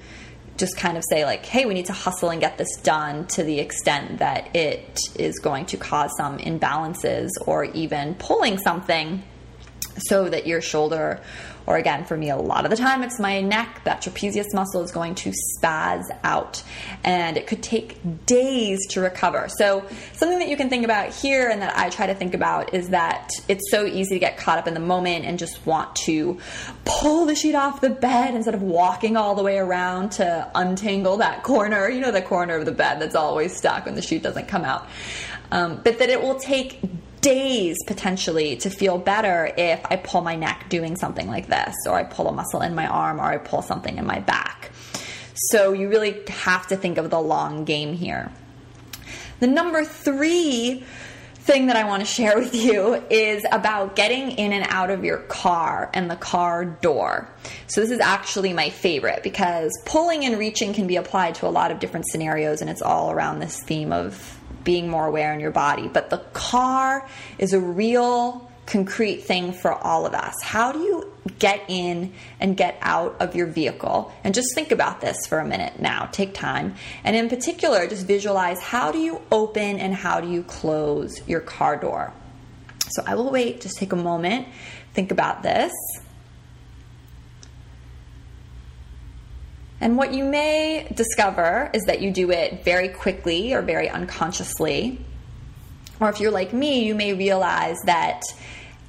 just 0.59 0.77
kind 0.77 0.99
of 0.99 1.05
say 1.09 1.25
like 1.25 1.47
hey 1.47 1.65
we 1.65 1.73
need 1.73 1.87
to 1.87 1.93
hustle 1.93 2.31
and 2.31 2.41
get 2.41 2.59
this 2.59 2.77
done 2.83 3.27
to 3.29 3.43
the 3.43 3.61
extent 3.61 4.19
that 4.19 4.55
it 4.55 4.99
is 5.17 5.39
going 5.39 5.65
to 5.65 5.77
cause 5.77 6.11
some 6.17 6.37
imbalances 6.39 7.29
or 7.47 7.65
even 7.65 8.15
pulling 8.17 8.59
something 8.59 9.23
so 9.99 10.29
that 10.29 10.47
your 10.47 10.61
shoulder 10.61 11.21
or 11.69 11.77
again, 11.77 12.03
for 12.07 12.17
me, 12.17 12.31
a 12.31 12.37
lot 12.37 12.65
of 12.65 12.71
the 12.71 12.79
time 12.79 13.03
it's 13.03 13.21
my 13.21 13.43
neck. 13.43 13.83
That 13.85 14.01
trapezius 14.01 14.55
muscle 14.55 14.83
is 14.83 14.91
going 14.91 15.15
to 15.17 15.35
spaz 15.55 16.05
out 16.25 16.63
and 17.05 17.37
it 17.37 17.47
could 17.47 17.63
take 17.63 17.99
days 18.25 18.87
to 18.89 19.03
recover. 19.03 19.51
So, 19.51 19.85
something 20.15 20.39
that 20.39 20.49
you 20.49 20.57
can 20.57 20.71
think 20.71 20.87
about 20.87 21.11
here 21.11 21.51
and 21.51 21.61
that 21.61 21.77
I 21.77 21.91
try 21.91 22.07
to 22.07 22.15
think 22.15 22.33
about 22.33 22.73
is 22.73 22.89
that 22.89 23.29
it's 23.49 23.71
so 23.71 23.85
easy 23.85 24.15
to 24.15 24.19
get 24.19 24.39
caught 24.39 24.59
up 24.59 24.67
in 24.67 24.73
the 24.73 24.81
moment 24.81 25.27
and 25.27 25.39
just 25.39 25.67
want 25.67 25.95
to 25.97 26.39
pull 26.87 27.27
the 27.27 27.35
sheet 27.35 27.55
off 27.55 27.83
the 27.83 27.91
bed 27.91 28.35
instead 28.35 28.55
of 28.55 28.63
walking 28.63 29.19
all 29.19 29.35
the 29.35 29.43
way 29.43 29.59
around 29.59 30.13
to 30.13 30.51
untangle 30.55 31.19
that 31.19 31.43
corner. 31.43 31.91
You 31.91 32.01
know, 32.01 32.13
the 32.13 32.23
corner 32.23 32.57
of 32.57 32.65
the 32.65 32.73
bed 32.73 32.99
that's 32.99 33.15
always 33.15 33.55
stuck 33.55 33.85
when 33.85 33.95
the 33.95 34.01
sheet 34.01 34.23
doesn't 34.23 34.49
come 34.49 34.65
out. 34.65 34.89
Um, 35.51 35.83
but 35.85 35.99
that 35.99 36.09
it 36.09 36.23
will 36.23 36.39
take 36.39 36.81
days 37.21 37.77
potentially 37.87 38.57
to 38.57 38.71
feel 38.71 38.99
better 38.99 39.53
if 39.57 39.81
I 39.87 39.97
pull 39.97 40.23
my 40.23 40.37
neck 40.37 40.67
doing 40.69 40.97
something 40.97 41.27
like 41.29 41.47
this, 41.47 41.75
or 41.87 41.95
I 41.95 42.05
pull 42.05 42.29
a 42.29 42.33
muscle 42.33 42.61
in 42.63 42.75
my 42.75 42.87
arm, 42.87 43.21
or 43.21 43.25
I 43.25 43.39
pull 43.39 43.63
something 43.63 43.99
in 43.99 44.07
my 44.07 44.21
back. 44.21 44.71
So 45.35 45.73
you 45.73 45.89
really 45.89 46.23
have 46.29 46.67
to 46.69 46.77
think 46.77 46.99
of 46.99 47.11
the 47.11 47.21
long 47.21 47.65
game 47.65 47.95
here. 47.95 48.31
The 49.41 49.47
number 49.47 49.85
three 49.85 50.85
thing 51.49 51.69
that 51.69 51.77
I 51.77 51.85
want 51.85 52.01
to 52.01 52.07
share 52.19 52.39
with 52.39 52.55
you 52.55 52.95
is 53.11 53.45
about 53.51 53.97
getting 53.97 54.33
in 54.33 54.53
and 54.53 54.67
out 54.69 54.91
of 54.91 55.05
your 55.05 55.19
car 55.19 55.91
and 55.95 56.11
the 56.11 56.17
car 56.17 56.65
door. 56.65 57.29
So, 57.67 57.81
this 57.81 57.91
is 57.91 58.01
actually 58.01 58.53
my 58.53 58.71
favorite 58.71 59.23
because 59.23 59.73
pulling 59.87 60.25
and 60.25 60.39
reaching 60.39 60.75
can 60.75 60.87
be 60.87 60.97
applied 60.97 61.37
to 61.37 61.47
a 61.47 61.51
lot 61.51 61.71
of 61.71 61.81
different 61.81 62.07
scenarios, 62.09 62.61
and 62.61 62.69
it's 62.69 62.83
all 62.83 63.11
around 63.11 63.39
this 63.39 63.63
theme 63.63 63.93
of 63.93 64.38
being 64.69 64.87
more 64.87 65.07
aware 65.07 65.33
in 65.33 65.41
your 65.41 65.51
body. 65.51 65.89
But 65.89 66.11
the 66.11 66.19
car 66.35 67.09
is 67.39 67.55
a 67.55 67.59
real 67.59 68.51
concrete 68.67 69.23
thing 69.23 69.55
for 69.55 69.73
all 69.73 70.05
of 70.05 70.13
us. 70.13 70.35
How 70.43 70.73
do 70.73 70.81
you 70.81 71.11
get 71.39 71.65
in 71.69 72.13
and 72.39 72.55
get 72.55 72.77
out 72.83 73.17
of 73.19 73.35
your 73.35 73.47
vehicle? 73.47 74.13
And 74.25 74.35
just 74.35 74.55
think 74.55 74.71
about 74.71 75.01
this 75.01 75.17
for 75.27 75.39
a 75.39 75.45
minute 75.47 75.81
now. 75.81 76.11
Take 76.13 76.35
time. 76.35 76.75
And 77.03 77.17
in 77.17 77.31
particular, 77.31 77.87
just 77.87 78.07
visualize 78.07 78.61
how 78.61 78.93
do 78.93 78.99
you 78.99 79.23
open 79.33 79.79
and 79.79 79.95
how 79.95 80.21
do 80.21 80.29
you 80.29 80.43
close 80.43 81.27
your 81.27 81.41
car 81.41 81.79
door? 81.79 82.13
So 82.91 83.03
I 83.07 83.15
will 83.15 83.31
wait, 83.31 83.63
just 83.63 83.79
take 83.79 83.93
a 83.93 83.97
moment, 83.97 84.49
think 84.93 85.11
about 85.11 85.43
this. 85.43 85.73
And 89.81 89.97
what 89.97 90.13
you 90.13 90.25
may 90.25 90.89
discover 90.95 91.71
is 91.73 91.85
that 91.85 92.01
you 92.01 92.11
do 92.11 92.31
it 92.31 92.65
very 92.65 92.89
quickly 92.89 93.55
or 93.55 93.63
very 93.63 93.89
unconsciously. 93.89 95.01
Or 96.01 96.09
if 96.09 96.21
you're 96.21 96.33
like 96.33 96.53
me, 96.53 96.85
you 96.85 96.95
may 96.95 97.13
realize 97.13 97.77
that 97.85 98.23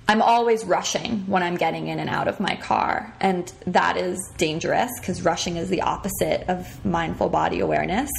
I'm 0.08 0.24
always 0.24 0.66
rushing 0.66 1.28
when 1.28 1.44
I'm 1.44 1.56
getting 1.56 1.88
in 1.88 2.00
and 2.00 2.10
out 2.10 2.28
of 2.28 2.40
my 2.40 2.56
car. 2.56 3.14
And 3.20 3.52
that 3.68 3.98
is 3.98 4.20
dangerous 4.38 4.92
because 5.00 5.22
rushing 5.22 5.58
is 5.58 5.70
the 5.70 5.84
opposite 5.84 6.50
of 6.50 6.84
mindful 6.84 7.30
body 7.30 7.60
awareness. 7.60 8.10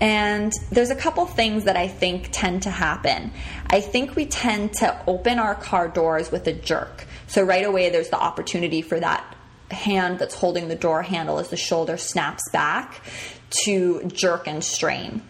And 0.00 0.52
there's 0.72 0.90
a 0.90 0.96
couple 0.96 1.26
things 1.26 1.64
that 1.64 1.76
I 1.76 1.88
think 1.88 2.30
tend 2.32 2.62
to 2.62 2.70
happen. 2.70 3.32
I 3.66 3.80
think 3.80 4.16
we 4.16 4.26
tend 4.26 4.72
to 4.74 4.98
open 5.06 5.38
our 5.38 5.54
car 5.54 5.88
doors 5.88 6.32
with 6.32 6.46
a 6.46 6.52
jerk. 6.52 7.06
So 7.26 7.42
right 7.42 7.64
away, 7.64 7.90
there's 7.90 8.08
the 8.08 8.18
opportunity 8.18 8.80
for 8.80 8.98
that 8.98 9.24
hand 9.74 10.18
that's 10.18 10.34
holding 10.34 10.68
the 10.68 10.74
door 10.76 11.02
handle 11.02 11.38
as 11.38 11.48
the 11.48 11.56
shoulder 11.56 11.96
snaps 11.96 12.42
back 12.52 13.02
to 13.64 14.02
jerk 14.06 14.48
and 14.48 14.64
strain. 14.64 15.22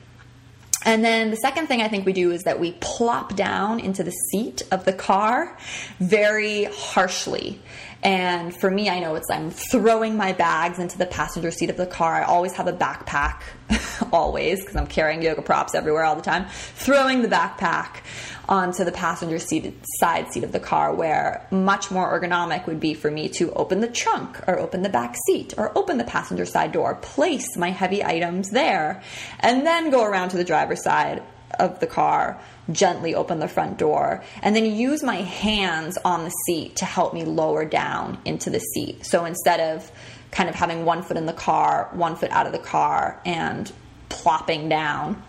And 0.84 1.02
then 1.02 1.30
the 1.30 1.36
second 1.36 1.66
thing 1.66 1.80
I 1.80 1.88
think 1.88 2.04
we 2.04 2.12
do 2.12 2.30
is 2.30 2.42
that 2.42 2.60
we 2.60 2.72
plop 2.80 3.34
down 3.34 3.80
into 3.80 4.04
the 4.04 4.10
seat 4.10 4.62
of 4.70 4.84
the 4.84 4.92
car 4.92 5.56
very 5.98 6.64
harshly. 6.64 7.60
And 8.04 8.54
for 8.54 8.70
me, 8.70 8.90
I 8.90 9.00
know 9.00 9.14
it's 9.14 9.30
I'm 9.30 9.50
throwing 9.50 10.18
my 10.18 10.34
bags 10.34 10.78
into 10.78 10.98
the 10.98 11.06
passenger 11.06 11.50
seat 11.50 11.70
of 11.70 11.78
the 11.78 11.86
car. 11.86 12.14
I 12.14 12.24
always 12.24 12.52
have 12.52 12.66
a 12.66 12.72
backpack, 12.72 13.40
always, 14.12 14.60
because 14.60 14.76
I'm 14.76 14.86
carrying 14.86 15.22
yoga 15.22 15.40
props 15.40 15.74
everywhere 15.74 16.04
all 16.04 16.14
the 16.14 16.20
time. 16.20 16.46
Throwing 16.50 17.22
the 17.22 17.28
backpack 17.28 18.02
onto 18.46 18.84
the 18.84 18.92
passenger 18.92 19.38
seat 19.38 19.74
side 19.98 20.30
seat 20.30 20.44
of 20.44 20.52
the 20.52 20.60
car 20.60 20.94
where 20.94 21.46
much 21.50 21.90
more 21.90 22.20
ergonomic 22.20 22.66
would 22.66 22.78
be 22.78 22.92
for 22.92 23.10
me 23.10 23.30
to 23.30 23.50
open 23.54 23.80
the 23.80 23.88
trunk 23.88 24.38
or 24.46 24.58
open 24.58 24.82
the 24.82 24.90
back 24.90 25.16
seat 25.26 25.54
or 25.56 25.76
open 25.78 25.96
the 25.96 26.04
passenger 26.04 26.44
side 26.44 26.70
door 26.72 26.96
place 26.96 27.56
my 27.56 27.70
heavy 27.70 28.04
items 28.04 28.50
there 28.50 29.02
and 29.40 29.66
then 29.66 29.90
go 29.90 30.04
around 30.04 30.28
to 30.28 30.36
the 30.36 30.44
driver's 30.44 30.82
side 30.82 31.22
of 31.58 31.80
the 31.80 31.86
car 31.86 32.38
gently 32.72 33.14
open 33.14 33.38
the 33.38 33.48
front 33.48 33.78
door 33.78 34.22
and 34.42 34.56
then 34.56 34.64
use 34.64 35.02
my 35.02 35.16
hands 35.16 35.98
on 36.04 36.24
the 36.24 36.30
seat 36.46 36.76
to 36.76 36.84
help 36.84 37.12
me 37.12 37.24
lower 37.24 37.64
down 37.64 38.18
into 38.24 38.50
the 38.50 38.60
seat. 38.60 39.04
So 39.04 39.24
instead 39.24 39.60
of 39.60 39.90
kind 40.30 40.48
of 40.48 40.54
having 40.54 40.84
one 40.84 41.02
foot 41.02 41.16
in 41.16 41.26
the 41.26 41.32
car 41.32 41.88
one 41.92 42.16
foot 42.16 42.30
out 42.30 42.46
of 42.46 42.52
the 42.52 42.58
car 42.58 43.20
and 43.24 43.70
plopping 44.08 44.68
down 44.68 45.22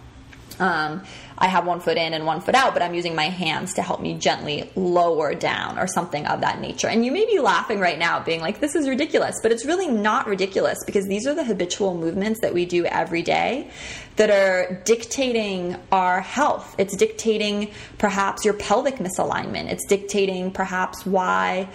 um, 0.60 1.04
I 1.38 1.48
have 1.48 1.66
one 1.66 1.82
foot 1.82 1.98
in 1.98 2.14
and 2.14 2.26
one 2.26 2.40
foot 2.40 2.56
out, 2.56 2.74
but 2.74 2.82
I'm 2.82 2.94
using 2.94 3.16
my 3.16 3.26
hands 3.26 3.74
to 3.74 3.82
help 3.82 4.00
me 4.00 4.14
gently 4.14 4.70
lower 4.76 5.36
down 5.36 5.78
or 5.78 5.86
something 5.86 6.26
of 6.26 6.42
that 6.42 6.62
nature. 6.62 6.88
And 6.88 7.06
you 7.06 7.12
may 7.12 7.26
be 7.26 7.40
laughing 7.40 7.80
right 7.80 8.00
now, 8.00 8.22
being 8.22 8.40
like, 8.40 8.62
this 8.62 8.74
is 8.76 8.88
ridiculous, 8.88 9.40
but 9.42 9.52
it's 9.52 9.66
really 9.66 9.88
not 9.88 10.28
ridiculous 10.28 10.78
because 10.86 11.06
these 11.08 11.28
are 11.28 11.34
the 11.34 11.44
habitual 11.44 11.96
movements 11.96 12.40
that 12.40 12.54
we 12.54 12.66
do 12.66 12.86
every 12.86 13.22
day 13.22 13.70
that 14.16 14.30
are 14.30 14.82
dictating 14.86 15.76
our 15.92 16.22
health. 16.22 16.76
It's 16.78 16.96
dictating 16.96 17.72
perhaps 17.98 18.46
your 18.46 18.54
pelvic 18.54 18.96
misalignment, 18.96 19.70
it's 19.72 19.86
dictating 19.86 20.52
perhaps 20.52 21.06
why 21.06 21.68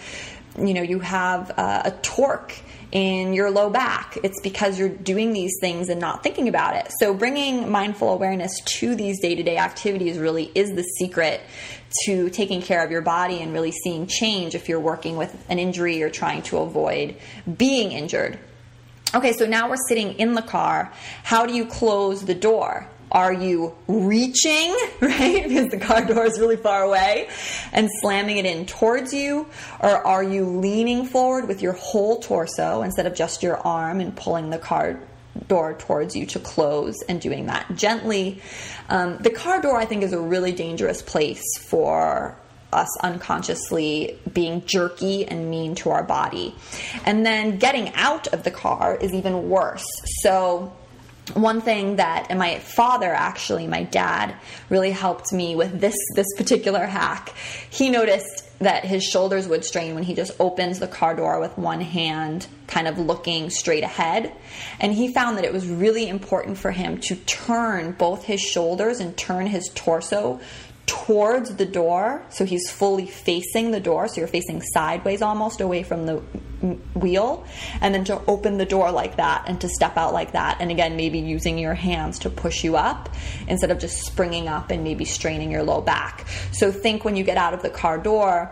you 0.59 0.75
know 0.75 0.83
you 0.83 0.99
have 1.01 1.53
uh, 1.57 1.83
a 1.85 1.91
torque 2.03 2.61
in 2.93 3.33
your 3.33 3.51
low 3.51 3.71
back. 3.71 4.19
It's 4.23 4.41
because 4.41 4.79
you're 4.79 4.89
doing 4.89 5.33
these 5.33 5.53
things 5.61 5.89
and 5.89 6.01
not 6.01 6.23
thinking 6.23 6.49
about 6.49 6.77
it. 6.77 6.91
So, 6.99 7.15
bringing 7.15 7.71
mindful 7.71 8.13
awareness 8.13 8.53
to 8.79 8.95
these 8.95 9.21
day 9.21 9.35
to 9.35 9.43
day 9.43 9.59
activities 9.59 10.19
really 10.19 10.51
is 10.55 10.75
the 10.75 10.83
secret 10.83 11.41
to 12.05 12.31
taking 12.31 12.63
care 12.63 12.85
of 12.85 12.91
your 12.91 13.03
body 13.03 13.41
and 13.41 13.53
really 13.53 13.73
seeing 13.73 14.07
change 14.07 14.55
if 14.55 14.69
you're 14.69 14.81
working 14.81 15.17
with 15.17 15.45
an 15.49 15.59
injury 15.59 16.03
or 16.03 16.11
trying 16.11 16.43
to 16.43 16.59
avoid 16.59 17.17
being 17.57 17.93
injured. 17.93 18.39
Okay, 19.13 19.33
so 19.33 19.47
now 19.47 19.69
we're 19.69 19.77
sitting 19.89 20.15
in 20.15 20.35
the 20.35 20.43
car. 20.43 20.93
How 21.25 21.47
do 21.47 21.55
you 21.55 21.67
close 21.67 22.25
the 22.25 22.35
door? 22.35 22.89
Are 23.12 23.33
you 23.33 23.75
reaching, 23.88 24.76
right? 25.00 25.49
Because 25.49 25.69
the 25.69 25.79
car 25.79 26.05
door 26.05 26.25
is 26.25 26.38
really 26.38 26.57
far 26.57 26.83
away 26.83 27.29
and 27.73 27.88
slamming 28.00 28.37
it 28.38 28.47
in 28.47 28.67
towards 28.67 29.12
you? 29.12 29.47
Or 29.81 30.07
are 30.07 30.23
you 30.23 30.45
leaning 30.45 31.07
forward 31.07 31.49
with 31.49 31.62
your 31.62 31.73
whole 31.73 32.21
torso 32.21 32.83
instead 32.83 33.07
of 33.07 33.14
just 33.14 33.43
your 33.43 33.57
arm 33.57 34.00
and 34.00 34.14
pulling 34.14 34.50
the 34.50 34.59
car 34.59 35.00
door 35.49 35.75
towards 35.75 36.14
you 36.14 36.26
to 36.26 36.38
close 36.38 36.97
and 37.09 37.21
doing 37.21 37.47
that 37.47 37.75
gently? 37.75 38.40
Um, 38.88 39.19
the 39.19 39.31
car 39.31 39.61
door, 39.61 39.76
I 39.76 39.87
think, 39.87 40.02
is 40.02 40.12
a 40.12 40.21
really 40.21 40.52
dangerous 40.52 41.02
place 41.02 41.43
for 41.59 42.37
us 42.73 42.88
unconsciously 43.00 44.19
being 44.33 44.64
jerky 44.64 45.26
and 45.26 45.50
mean 45.50 45.75
to 45.76 45.90
our 45.90 46.05
body. 46.05 46.55
And 47.05 47.26
then 47.26 47.59
getting 47.59 47.93
out 47.95 48.29
of 48.29 48.45
the 48.45 48.50
car 48.50 48.97
is 48.97 49.12
even 49.12 49.49
worse. 49.49 49.85
So, 50.23 50.73
one 51.35 51.61
thing 51.61 51.97
that 51.97 52.27
and 52.31 52.39
my 52.39 52.59
father 52.59 53.13
actually 53.13 53.67
my 53.67 53.83
dad 53.83 54.35
really 54.69 54.91
helped 54.91 55.33
me 55.33 55.55
with 55.57 55.81
this 55.81 55.97
this 56.15 56.27
particular 56.37 56.87
hack. 56.87 57.35
He 57.71 57.91
noticed 57.91 58.47
that 58.61 58.85
his 58.85 59.03
shoulders 59.03 59.49
would 59.49 59.65
strain 59.65 59.95
when 59.95 60.05
he 60.05 60.15
just 60.15 60.33
opens 60.39 60.79
the 60.79 60.87
car 60.87 61.15
door 61.15 61.41
with 61.41 61.57
one 61.57 61.81
hand 61.81 62.47
kind 62.67 62.87
of 62.87 62.99
looking 62.99 63.49
straight 63.51 63.83
ahead. 63.83 64.33
And 64.79 64.93
he 64.93 65.13
found 65.13 65.39
that 65.39 65.45
it 65.45 65.53
was 65.53 65.67
really 65.67 66.09
important 66.09 66.59
for 66.59 66.71
him 66.71 66.99
to 67.03 67.17
turn 67.17 67.93
both 67.93 68.25
his 68.25 68.41
shoulders 68.41 69.01
and 69.01 69.17
turn 69.17 69.47
his 69.47 69.71
torso 69.75 70.41
towards 70.91 71.55
the 71.55 71.65
door. 71.65 72.21
So 72.31 72.45
he's 72.45 72.69
fully 72.69 73.07
facing 73.07 73.71
the 73.71 73.79
door. 73.79 74.09
So 74.09 74.21
you're 74.21 74.27
facing 74.27 74.61
sideways 74.61 75.23
almost 75.23 75.61
away 75.61 75.85
from 75.85 76.07
the 76.07 76.17
wheel. 76.97 77.47
And 77.81 77.95
then 77.95 78.05
to 78.07 78.21
open 78.27 78.59
the 78.59 78.67
door 78.67 78.91
like 78.91 79.17
that 79.17 79.45
and 79.47 79.61
to 79.61 79.69
step 79.69 79.97
out 79.97 80.13
like 80.13 80.33
that. 80.33 80.57
And 80.61 80.73
again, 80.73 80.97
maybe 80.97 81.21
using 81.21 81.59
your 81.59 81.75
hands 81.75 82.19
to 82.21 82.31
push 82.31 82.65
you 82.65 82.77
up 82.77 83.09
instead 83.47 83.71
of 83.71 83.79
just 83.79 84.05
springing 84.05 84.49
up 84.49 84.73
and 84.73 84.83
maybe 84.83 85.05
straining 85.05 85.53
your 85.53 85.63
low 85.63 85.81
back. 85.81 86.27
So 86.51 86.73
think 86.73 87.05
when 87.05 87.15
you 87.15 87.23
get 87.23 87.37
out 87.37 87.55
of 87.55 87.63
the 87.63 87.71
car 87.71 87.97
door, 87.97 88.51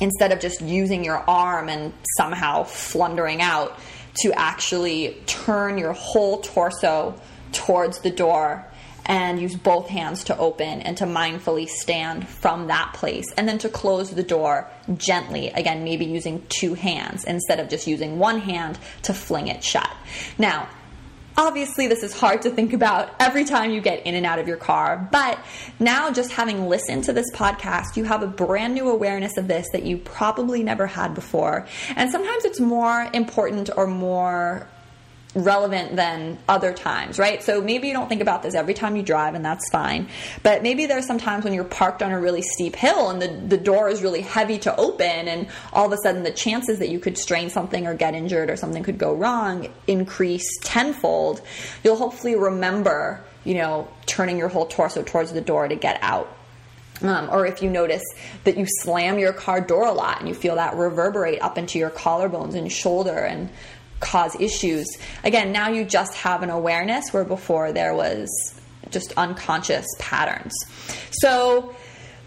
instead 0.00 0.32
of 0.32 0.40
just 0.40 0.60
using 0.60 1.04
your 1.04 1.18
arm 1.30 1.68
and 1.68 1.92
somehow 2.16 2.64
flundering 2.64 3.40
out, 3.40 3.78
to 4.22 4.32
actually 4.32 5.16
turn 5.26 5.78
your 5.78 5.92
whole 5.92 6.40
torso 6.40 7.14
towards 7.52 8.00
the 8.00 8.10
door 8.10 8.66
and 9.06 9.40
use 9.40 9.54
both 9.54 9.88
hands 9.88 10.24
to 10.24 10.38
open 10.38 10.80
and 10.82 10.96
to 10.96 11.04
mindfully 11.04 11.68
stand 11.68 12.28
from 12.28 12.68
that 12.68 12.92
place 12.94 13.32
and 13.36 13.48
then 13.48 13.58
to 13.58 13.68
close 13.68 14.10
the 14.10 14.22
door 14.22 14.68
gently 14.96 15.48
again 15.50 15.84
maybe 15.84 16.04
using 16.04 16.44
two 16.48 16.74
hands 16.74 17.24
instead 17.24 17.60
of 17.60 17.68
just 17.68 17.86
using 17.86 18.18
one 18.18 18.40
hand 18.40 18.78
to 19.02 19.12
fling 19.12 19.48
it 19.48 19.62
shut 19.62 19.90
now 20.38 20.68
Obviously, 21.36 21.86
this 21.86 22.02
is 22.02 22.18
hard 22.18 22.42
to 22.42 22.50
think 22.50 22.74
about 22.74 23.10
every 23.18 23.44
time 23.44 23.70
you 23.70 23.80
get 23.80 24.06
in 24.06 24.14
and 24.14 24.26
out 24.26 24.38
of 24.38 24.46
your 24.46 24.58
car, 24.58 25.08
but 25.10 25.38
now 25.80 26.10
just 26.10 26.30
having 26.32 26.68
listened 26.68 27.04
to 27.04 27.12
this 27.14 27.30
podcast, 27.32 27.96
you 27.96 28.04
have 28.04 28.22
a 28.22 28.26
brand 28.26 28.74
new 28.74 28.90
awareness 28.90 29.38
of 29.38 29.48
this 29.48 29.66
that 29.72 29.84
you 29.84 29.96
probably 29.96 30.62
never 30.62 30.86
had 30.86 31.14
before. 31.14 31.66
And 31.96 32.10
sometimes 32.10 32.44
it's 32.44 32.60
more 32.60 33.08
important 33.14 33.70
or 33.74 33.86
more 33.86 34.68
relevant 35.34 35.96
than 35.96 36.38
other 36.46 36.74
times, 36.74 37.18
right? 37.18 37.42
So 37.42 37.62
maybe 37.62 37.88
you 37.88 37.94
don't 37.94 38.08
think 38.08 38.20
about 38.20 38.42
this 38.42 38.54
every 38.54 38.74
time 38.74 38.96
you 38.96 39.02
drive, 39.02 39.34
and 39.34 39.44
that's 39.44 39.68
fine. 39.70 40.08
But 40.42 40.62
maybe 40.62 40.86
there's 40.86 41.06
some 41.06 41.18
times 41.18 41.44
when 41.44 41.54
you're 41.54 41.64
parked 41.64 42.02
on 42.02 42.12
a 42.12 42.20
really 42.20 42.42
steep 42.42 42.76
hill 42.76 43.10
and 43.10 43.22
the, 43.22 43.28
the 43.28 43.56
door 43.56 43.88
is 43.88 44.02
really 44.02 44.20
heavy 44.20 44.58
to 44.60 44.76
open, 44.76 45.28
and 45.28 45.48
all 45.72 45.86
of 45.86 45.92
a 45.92 45.96
sudden 46.02 46.22
the 46.22 46.30
chances 46.30 46.78
that 46.80 46.90
you 46.90 46.98
could 46.98 47.16
strain 47.16 47.48
something 47.48 47.86
or 47.86 47.94
get 47.94 48.14
injured 48.14 48.50
or 48.50 48.56
something 48.56 48.82
could 48.82 48.98
go 48.98 49.14
wrong 49.14 49.68
increase 49.86 50.58
tenfold. 50.62 51.40
You'll 51.82 51.96
hopefully 51.96 52.36
remember, 52.36 53.24
you 53.44 53.54
know, 53.54 53.88
turning 54.06 54.36
your 54.36 54.48
whole 54.48 54.66
torso 54.66 55.02
towards 55.02 55.32
the 55.32 55.40
door 55.40 55.66
to 55.66 55.76
get 55.76 55.98
out. 56.02 56.36
Um, 57.00 57.30
or 57.32 57.46
if 57.46 57.62
you 57.62 57.70
notice 57.70 58.04
that 58.44 58.56
you 58.56 58.64
slam 58.68 59.18
your 59.18 59.32
car 59.32 59.60
door 59.60 59.86
a 59.86 59.92
lot 59.92 60.20
and 60.20 60.28
you 60.28 60.34
feel 60.34 60.54
that 60.54 60.76
reverberate 60.76 61.42
up 61.42 61.58
into 61.58 61.78
your 61.78 61.90
collarbones 61.90 62.54
and 62.54 62.70
shoulder 62.70 63.18
and 63.18 63.50
cause 64.02 64.38
issues. 64.38 64.86
Again, 65.24 65.52
now 65.52 65.70
you 65.70 65.84
just 65.84 66.14
have 66.16 66.42
an 66.42 66.50
awareness 66.50 67.12
where 67.12 67.24
before 67.24 67.72
there 67.72 67.94
was 67.94 68.28
just 68.90 69.12
unconscious 69.16 69.86
patterns. 69.98 70.52
So, 71.10 71.74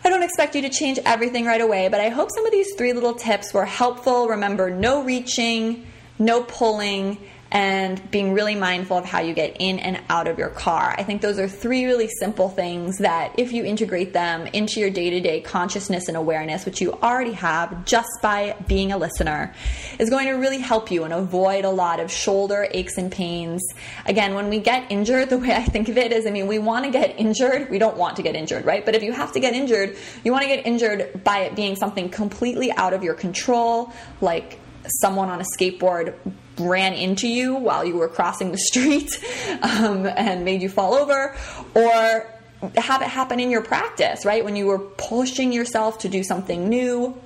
I 0.03 0.09
don't 0.09 0.23
expect 0.23 0.55
you 0.55 0.61
to 0.61 0.69
change 0.69 0.99
everything 1.03 1.45
right 1.45 1.61
away, 1.61 1.87
but 1.87 1.99
I 1.99 2.09
hope 2.09 2.29
some 2.33 2.45
of 2.45 2.51
these 2.51 2.75
three 2.75 2.93
little 2.93 3.15
tips 3.15 3.53
were 3.53 3.65
helpful. 3.65 4.27
Remember, 4.27 4.69
no 4.69 5.03
reaching, 5.03 5.87
no 6.19 6.43
pulling, 6.43 7.17
and 7.55 8.11
being 8.11 8.33
really 8.33 8.53
mindful 8.53 8.97
of 8.97 9.05
how 9.05 9.21
you 9.21 9.33
get 9.33 9.55
in 9.59 9.79
and 9.79 9.97
out 10.09 10.27
of 10.27 10.37
your 10.37 10.49
car. 10.49 10.93
I 10.97 11.03
think 11.03 11.21
those 11.21 11.39
are 11.39 11.47
three 11.47 11.85
really 11.85 12.09
simple 12.09 12.49
things 12.49 12.97
that, 12.97 13.39
if 13.39 13.53
you 13.53 13.63
integrate 13.63 14.11
them 14.11 14.45
into 14.47 14.81
your 14.81 14.89
day 14.89 15.09
to 15.11 15.21
day 15.21 15.39
consciousness 15.39 16.09
and 16.09 16.17
awareness, 16.17 16.65
which 16.65 16.81
you 16.81 16.91
already 16.91 17.31
have 17.31 17.85
just 17.85 18.09
by 18.21 18.57
being 18.67 18.91
a 18.91 18.97
listener, 18.97 19.53
is 19.99 20.09
going 20.09 20.27
to 20.27 20.33
really 20.33 20.57
help 20.57 20.91
you 20.91 21.05
and 21.05 21.13
avoid 21.13 21.63
a 21.63 21.69
lot 21.69 22.01
of 22.01 22.11
shoulder 22.11 22.67
aches 22.71 22.97
and 22.97 23.09
pains. 23.09 23.65
Again, 24.05 24.33
when 24.33 24.49
we 24.49 24.59
get 24.59 24.91
injured, 24.91 25.29
the 25.35 25.37
way 25.37 25.55
I 25.55 25.63
think 25.63 25.87
of 25.87 25.97
it 25.97 26.11
is 26.11 26.27
I 26.27 26.31
mean, 26.31 26.47
we 26.47 26.59
want 26.59 26.83
to 26.83 26.91
get 26.91 27.17
injured. 27.17 27.69
We 27.69 27.79
don't 27.79 27.95
want 27.95 28.17
to 28.17 28.21
get 28.21 28.35
injured, 28.35 28.65
right? 28.65 28.85
But 28.85 28.95
if 28.95 29.03
you 29.03 29.13
have 29.13 29.31
to 29.31 29.39
get 29.39 29.53
injured, 29.53 29.95
you 30.25 30.33
want 30.33 30.41
to 30.41 30.49
get 30.49 30.67
injured 30.67 31.23
by 31.23 31.43
it 31.43 31.55
being 31.55 31.77
something 31.77 32.09
completely 32.09 32.73
out 32.73 32.91
of 32.91 33.01
your 33.01 33.13
control, 33.13 33.93
like 34.19 34.59
someone 34.99 35.29
on 35.29 35.39
a 35.39 35.45
skateboard 35.57 36.15
ran 36.59 36.93
into 36.93 37.27
you 37.27 37.55
while 37.55 37.85
you 37.85 37.97
were 37.97 38.07
crossing 38.07 38.51
the 38.51 38.57
street 38.57 39.11
um, 39.61 40.05
and 40.05 40.45
made 40.45 40.61
you 40.61 40.69
fall 40.69 40.93
over, 40.93 41.35
or 41.73 42.31
have 42.75 43.01
it 43.01 43.07
happen 43.07 43.39
in 43.39 43.51
your 43.51 43.61
practice, 43.61 44.25
right? 44.25 44.43
When 44.43 44.55
you 44.55 44.67
were 44.67 44.79
pushing 44.79 45.51
yourself 45.51 45.99
to 45.99 46.09
do 46.09 46.23
something 46.23 46.69
new 46.69 47.19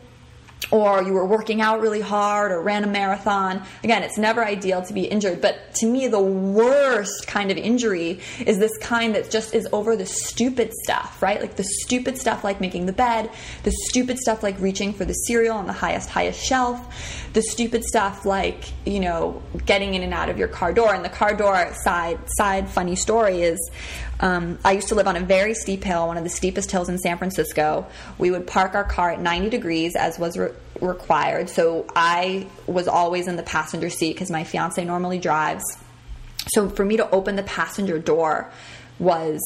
or 0.72 1.02
you 1.02 1.14
were 1.14 1.26
working 1.26 1.62
out 1.62 1.82
really 1.82 2.02
hard 2.02 2.52
or 2.52 2.62
ran 2.62 2.84
a 2.84 2.88
marathon. 2.88 3.64
Again, 3.84 4.04
it's 4.04 4.18
never 4.18 4.46
ideal 4.46 4.82
to 4.84 4.94
be 4.94 5.06
injured, 5.06 5.42
but 5.42 5.74
to 5.76 5.88
me, 5.88 6.08
the 6.08 6.20
worst 6.20 7.28
kind 7.28 7.50
of 7.50 7.58
injury 7.58 8.20
is 8.46 8.60
this 8.60 8.78
kind 8.78 9.16
that 9.16 9.32
just 9.32 9.56
is 9.56 9.68
over 9.72 9.96
the 9.96 10.06
stupid 10.06 10.72
stuff, 10.84 11.22
right? 11.22 11.42
Like 11.42 11.56
the 11.56 11.64
stupid 11.64 12.18
stuff 12.18 12.44
like 12.44 12.62
making 12.62 12.86
the 12.86 12.94
bed, 12.94 13.32
the 13.64 13.72
stupid 13.88 14.20
stuff 14.20 14.44
like 14.44 14.60
reaching 14.60 14.94
for 14.94 15.06
the 15.06 15.14
cereal 15.14 15.58
on 15.58 15.66
the 15.66 15.74
highest, 15.74 16.10
highest 16.10 16.44
shelf, 16.44 17.30
the 17.34 17.42
stupid 17.42 17.84
stuff 17.84 18.26
like, 18.26 18.66
you 18.86 19.00
know, 19.00 19.42
getting 19.66 19.94
in 19.94 20.04
and 20.04 20.14
out 20.14 20.30
of 20.30 20.38
your 20.38 20.48
car 20.48 20.74
door. 20.74 20.94
And 20.94 21.04
the 21.04 21.10
car 21.10 21.36
door 21.36 21.74
side, 21.84 22.20
side 22.28 22.70
funny 22.70 22.96
story 22.96 23.42
is 23.42 23.72
um, 24.20 24.60
I 24.66 24.74
used 24.74 24.90
to 24.90 24.96
live 24.96 25.08
on 25.08 25.16
a 25.16 25.22
very 25.22 25.54
steep 25.54 25.84
hill, 25.84 26.08
one 26.08 26.18
of 26.18 26.24
the 26.24 26.30
steepest 26.30 26.72
hills 26.72 26.90
in 26.90 26.98
San 26.98 27.18
Francisco. 27.18 27.88
We 28.18 28.32
would 28.32 28.48
park 28.48 28.76
our 28.76 28.84
car 28.84 29.12
at 29.12 29.22
90 29.22 29.50
degrees, 29.50 29.96
as 29.96 30.20
was 30.20 30.38
re- 30.38 30.52
required. 30.82 31.50
So 31.50 31.86
I 31.96 32.48
was 32.68 32.88
always 32.88 33.28
in 33.28 33.38
the 33.38 33.44
passenger 33.44 33.90
seat 33.90 34.14
because 34.14 34.30
my 34.30 34.44
fiance 34.44 34.84
normally 34.84 35.20
drives. 35.20 35.64
So 36.48 36.70
for 36.70 36.84
me 36.84 36.98
to 36.98 37.10
open 37.12 37.36
the 37.36 37.44
passenger 37.44 38.00
door 38.00 38.52
was 38.98 39.42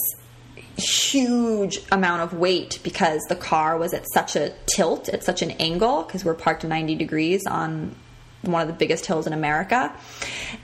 huge 0.78 1.80
amount 1.92 2.24
of 2.24 2.34
weight 2.34 2.80
because 2.84 3.22
the 3.30 3.36
car 3.36 3.78
was 3.78 3.94
at 3.94 4.06
such 4.12 4.36
a 4.36 4.54
tilt, 4.66 5.08
at 5.10 5.24
such 5.24 5.44
an 5.44 5.52
angle 5.52 6.04
because 6.04 6.26
we're 6.26 6.34
parked 6.34 6.64
90 6.64 6.96
degrees 6.96 7.46
on 7.46 7.96
one 8.44 8.62
of 8.62 8.68
the 8.68 8.74
biggest 8.74 9.06
hills 9.06 9.28
in 9.28 9.34
America. 9.34 9.94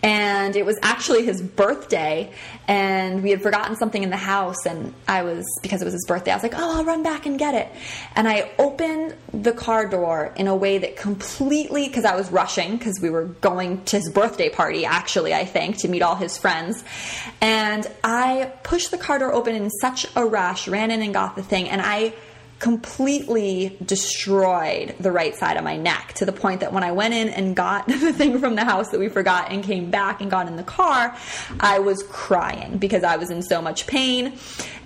And 0.03 0.55
it 0.55 0.65
was 0.65 0.77
actually 0.81 1.25
his 1.25 1.41
birthday, 1.41 2.31
and 2.67 3.23
we 3.23 3.31
had 3.31 3.41
forgotten 3.41 3.75
something 3.75 4.03
in 4.03 4.09
the 4.09 4.17
house. 4.17 4.65
And 4.65 4.93
I 5.07 5.23
was, 5.23 5.45
because 5.61 5.81
it 5.81 5.85
was 5.85 5.93
his 5.93 6.05
birthday, 6.07 6.31
I 6.31 6.35
was 6.35 6.43
like, 6.43 6.53
oh, 6.55 6.77
I'll 6.77 6.85
run 6.85 7.03
back 7.03 7.25
and 7.25 7.39
get 7.39 7.55
it. 7.55 7.67
And 8.15 8.27
I 8.27 8.51
opened 8.59 9.15
the 9.33 9.51
car 9.51 9.87
door 9.87 10.33
in 10.35 10.47
a 10.47 10.55
way 10.55 10.77
that 10.77 10.95
completely, 10.95 11.87
because 11.87 12.05
I 12.05 12.15
was 12.15 12.31
rushing, 12.31 12.77
because 12.77 12.99
we 13.01 13.09
were 13.09 13.25
going 13.25 13.83
to 13.85 13.97
his 13.97 14.09
birthday 14.09 14.49
party, 14.49 14.85
actually, 14.85 15.33
I 15.33 15.45
think, 15.45 15.77
to 15.77 15.87
meet 15.87 16.01
all 16.01 16.15
his 16.15 16.37
friends. 16.37 16.83
And 17.41 17.89
I 18.03 18.51
pushed 18.63 18.91
the 18.91 18.97
car 18.97 19.19
door 19.19 19.33
open 19.33 19.55
in 19.55 19.69
such 19.69 20.05
a 20.15 20.25
rush, 20.25 20.67
ran 20.67 20.91
in 20.91 21.01
and 21.01 21.13
got 21.13 21.35
the 21.35 21.43
thing, 21.43 21.69
and 21.69 21.81
I 21.81 22.13
completely 22.59 23.77
destroyed 23.83 24.93
the 24.99 25.11
right 25.11 25.33
side 25.35 25.55
of 25.55 25.63
my 25.63 25.77
neck 25.77 26.13
to 26.15 26.25
the 26.25 26.33
point 26.33 26.59
that 26.59 26.73
when 26.73 26.83
I 26.83 26.91
went 26.91 27.13
in 27.13 27.29
and 27.29 27.55
got 27.55 27.87
the 27.87 28.13
thing 28.13 28.39
from 28.39 28.55
the 28.55 28.65
house 28.65 28.89
that 28.89 28.99
we 28.99 29.07
forgot 29.07 29.51
and 29.51 29.63
came 29.63 29.89
back 29.89 30.21
and 30.21 30.29
got 30.29 30.47
in 30.47 30.57
the 30.57 30.63
car, 30.63 31.15
I 31.59 31.79
was 31.79 32.03
crying 32.03 32.77
because 32.77 33.03
I 33.03 33.15
was 33.15 33.31
in 33.31 33.41
so 33.41 33.61
much 33.61 33.87
pain. 33.87 34.37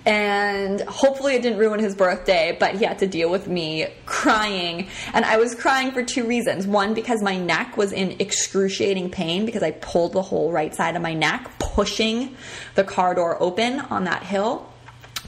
And 0.06 0.82
hopefully 0.82 1.34
it 1.34 1.42
didn't 1.42 1.58
ruin 1.58 1.80
his 1.80 1.94
birthday, 1.94 2.54
but 2.60 2.74
he 2.74 2.84
had 2.84 2.98
to 2.98 3.06
deal 3.06 3.30
with 3.30 3.48
me 3.48 3.86
crying. 4.04 4.88
And 5.14 5.24
I 5.24 5.38
was 5.38 5.54
crying 5.54 5.92
for 5.92 6.02
two 6.02 6.26
reasons. 6.26 6.66
One, 6.66 6.92
because 6.92 7.22
my 7.22 7.38
neck 7.38 7.78
was 7.78 7.90
in 7.90 8.16
excruciating 8.20 9.10
pain 9.10 9.46
because 9.46 9.62
I 9.62 9.70
pulled 9.70 10.12
the 10.12 10.22
whole 10.22 10.52
right 10.52 10.74
side 10.74 10.94
of 10.94 11.00
my 11.00 11.14
neck, 11.14 11.50
pushing 11.58 12.36
the 12.74 12.84
car 12.84 13.14
door 13.14 13.42
open 13.42 13.80
on 13.80 14.04
that 14.04 14.22
hill. 14.22 14.70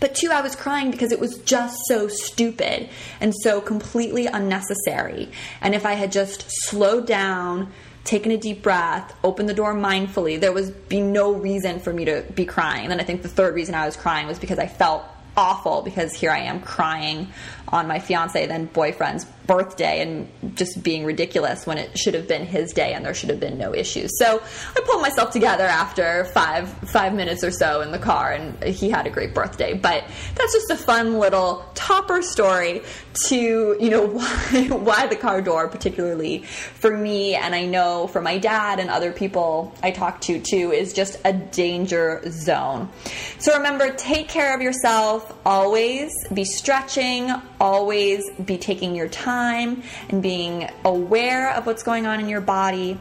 But 0.00 0.14
two, 0.14 0.30
I 0.30 0.40
was 0.40 0.54
crying 0.54 0.90
because 0.90 1.12
it 1.12 1.20
was 1.20 1.38
just 1.38 1.78
so 1.87 2.09
stupid 2.09 2.88
and 3.20 3.35
so 3.42 3.61
completely 3.61 4.26
unnecessary. 4.26 5.30
And 5.61 5.74
if 5.74 5.87
I 5.87 5.94
had 5.94 6.12
just 6.12 6.44
slowed 6.48 7.06
down, 7.06 7.72
taken 8.04 8.30
a 8.30 8.37
deep 8.37 8.62
breath, 8.62 9.14
opened 9.24 9.48
the 9.48 9.54
door 9.54 9.74
mindfully, 9.74 10.38
there 10.38 10.52
would 10.52 10.88
be 10.88 11.00
no 11.00 11.32
reason 11.32 11.80
for 11.80 11.92
me 11.92 12.04
to 12.04 12.24
be 12.35 12.44
crying. 12.44 12.92
And 12.92 13.00
I 13.00 13.04
think 13.04 13.22
the 13.22 13.28
third 13.28 13.54
reason 13.54 13.74
I 13.74 13.87
was 13.87 13.96
crying 13.96 14.26
was 14.26 14.38
because 14.38 14.59
I 14.59 14.66
felt 14.66 15.04
awful 15.37 15.82
because 15.82 16.14
here 16.14 16.30
I 16.30 16.38
am 16.38 16.61
crying 16.61 17.28
on 17.68 17.87
my 17.87 17.98
fiance 17.98 18.46
then 18.46 18.66
boyfriend's 18.66 19.26
birthday 19.46 20.00
and 20.00 20.56
just 20.56 20.82
being 20.82 21.04
ridiculous 21.04 21.66
when 21.66 21.78
it 21.78 21.96
should 21.98 22.14
have 22.14 22.28
been 22.28 22.46
his 22.46 22.72
day 22.72 22.92
and 22.92 23.04
there 23.04 23.14
should 23.14 23.30
have 23.30 23.40
been 23.40 23.59
no 23.59 23.74
issues. 23.74 24.11
So 24.18 24.42
I 24.76 24.80
pulled 24.85 25.02
myself 25.02 25.30
together 25.30 25.64
after 25.64 26.24
five 26.26 26.68
five 26.88 27.14
minutes 27.14 27.44
or 27.44 27.50
so 27.50 27.80
in 27.80 27.92
the 27.92 27.98
car 27.98 28.32
and 28.32 28.62
he 28.64 28.90
had 28.90 29.06
a 29.06 29.11
great 29.11 29.35
birthday. 29.35 29.74
But 29.74 30.04
that's 30.35 30.52
just 30.52 30.70
a 30.70 30.76
fun 30.76 31.18
little 31.18 31.64
topper 31.74 32.22
story 32.22 32.82
to, 33.28 33.76
you 33.80 33.90
know, 33.90 34.06
why 34.06 34.96
why 34.96 35.06
the 35.06 35.16
car 35.16 35.42
door 35.42 35.68
particularly 35.68 36.42
for 36.42 36.96
me 36.96 37.35
and 37.35 37.54
I 37.54 37.64
know 37.64 38.06
for 38.06 38.20
my 38.20 38.38
dad 38.38 38.78
and 38.78 38.90
other 38.90 39.12
people 39.12 39.74
I 39.82 39.90
talk 39.90 40.20
to 40.22 40.40
too 40.40 40.72
is 40.72 40.92
just 40.92 41.18
a 41.24 41.32
danger 41.32 42.22
zone. 42.30 42.88
So 43.38 43.56
remember 43.56 43.92
take 43.92 44.28
care 44.28 44.54
of 44.54 44.62
yourself 44.62 45.32
always, 45.44 46.12
be 46.32 46.44
stretching, 46.44 47.30
always 47.61 48.31
be 48.45 48.59
taking 48.59 48.95
your 48.95 49.09
time 49.09 49.83
and 50.09 50.23
being 50.23 50.69
aware 50.85 51.53
of 51.53 51.66
what's 51.66 51.83
going 51.83 52.07
on 52.07 52.21
in 52.21 52.29
your 52.29 52.40
body. 52.40 52.99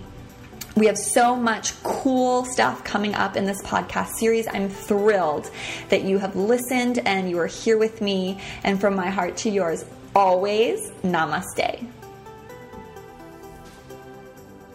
We 0.76 0.88
have 0.88 0.98
so 0.98 1.36
much 1.36 1.82
cool 1.84 2.44
stuff 2.46 2.84
coming 2.84 3.15
up 3.15 3.38
in 3.38 3.46
this 3.46 3.62
podcast 3.62 4.10
series. 4.18 4.48
I'm 4.48 4.68
thrilled 4.68 5.50
that 5.89 6.04
you 6.04 6.18
have 6.18 6.36
listened 6.36 7.00
and 7.00 7.30
you 7.30 7.39
are 7.39 7.48
here 7.48 7.78
with 7.78 8.02
me. 8.02 8.39
And 8.63 8.80
from 8.80 8.96
my 8.96 9.10
heart 9.10 9.38
to 9.38 9.50
yours, 9.50 9.86
always, 10.13 10.91
namaste. 11.04 11.88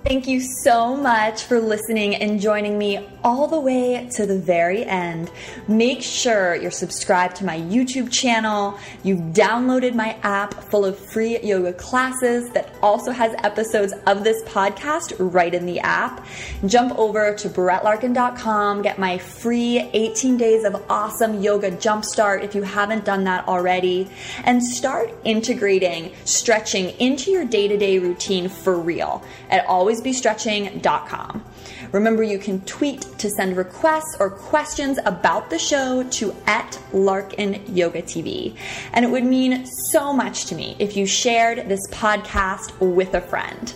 Thank 0.05 0.27
you 0.27 0.40
so 0.40 0.97
much 0.97 1.45
for 1.45 1.61
listening 1.61 2.14
and 2.14 2.40
joining 2.40 2.79
me 2.79 3.07
all 3.22 3.46
the 3.46 3.61
way 3.61 4.09
to 4.16 4.26
the 4.26 4.38
very 4.38 4.85
end. 4.85 5.30
Make 5.68 6.02
sure 6.02 6.54
you're 6.54 6.70
subscribed 6.70 7.37
to 7.37 7.44
my 7.44 7.59
YouTube 7.59 8.11
channel. 8.11 8.78
You've 9.02 9.33
downloaded 9.33 9.94
my 9.94 10.16
app 10.22 10.54
full 10.54 10.85
of 10.85 10.98
free 10.98 11.40
yoga 11.40 11.72
classes 11.72 12.50
that 12.50 12.74
also 12.83 13.11
has 13.12 13.35
episodes 13.44 13.92
of 14.06 14.24
this 14.24 14.42
podcast 14.44 15.14
right 15.18 15.54
in 15.54 15.66
the 15.66 15.80
app. 15.80 16.26
Jump 16.66 16.98
over 16.98 17.35
to 17.35 17.48
brettlarkin.com, 17.48 18.83
get 18.83 18.98
my 18.98 19.18
free 19.18 19.90
18 19.92 20.37
days 20.37 20.64
of 20.64 20.83
awesome 20.90 21.40
yoga 21.42 21.70
jumpstart 21.70 22.42
if 22.42 22.54
you 22.54 22.62
haven't 22.62 23.04
done 23.04 23.24
that 23.24 23.46
already, 23.48 24.09
and 24.44 24.62
start 24.62 25.12
integrating 25.24 26.12
stretching 26.24 26.90
into 26.98 27.30
your 27.30 27.44
day 27.44 27.68
to 27.68 27.76
day 27.76 27.98
routine 27.98 28.48
for 28.48 28.78
real 28.78 29.22
at 29.48 29.66
alwaysbestretching.com. 29.66 31.44
Remember, 31.92 32.22
you 32.22 32.38
can 32.38 32.61
tweet 32.62 33.06
to 33.20 33.30
send 33.30 33.56
requests 33.56 34.16
or 34.18 34.30
questions 34.30 34.98
about 35.04 35.50
the 35.50 35.59
show 35.59 36.02
to 36.04 36.35
at 36.46 36.78
Larkin 36.92 37.62
Yoga 37.74 38.02
TV. 38.02 38.56
And 38.92 39.04
it 39.04 39.11
would 39.11 39.24
mean 39.24 39.66
so 39.66 40.12
much 40.12 40.46
to 40.46 40.54
me 40.54 40.74
if 40.78 40.96
you 40.96 41.06
shared 41.06 41.68
this 41.68 41.87
podcast 41.90 42.72
with 42.80 43.14
a 43.14 43.20
friend. 43.20 43.74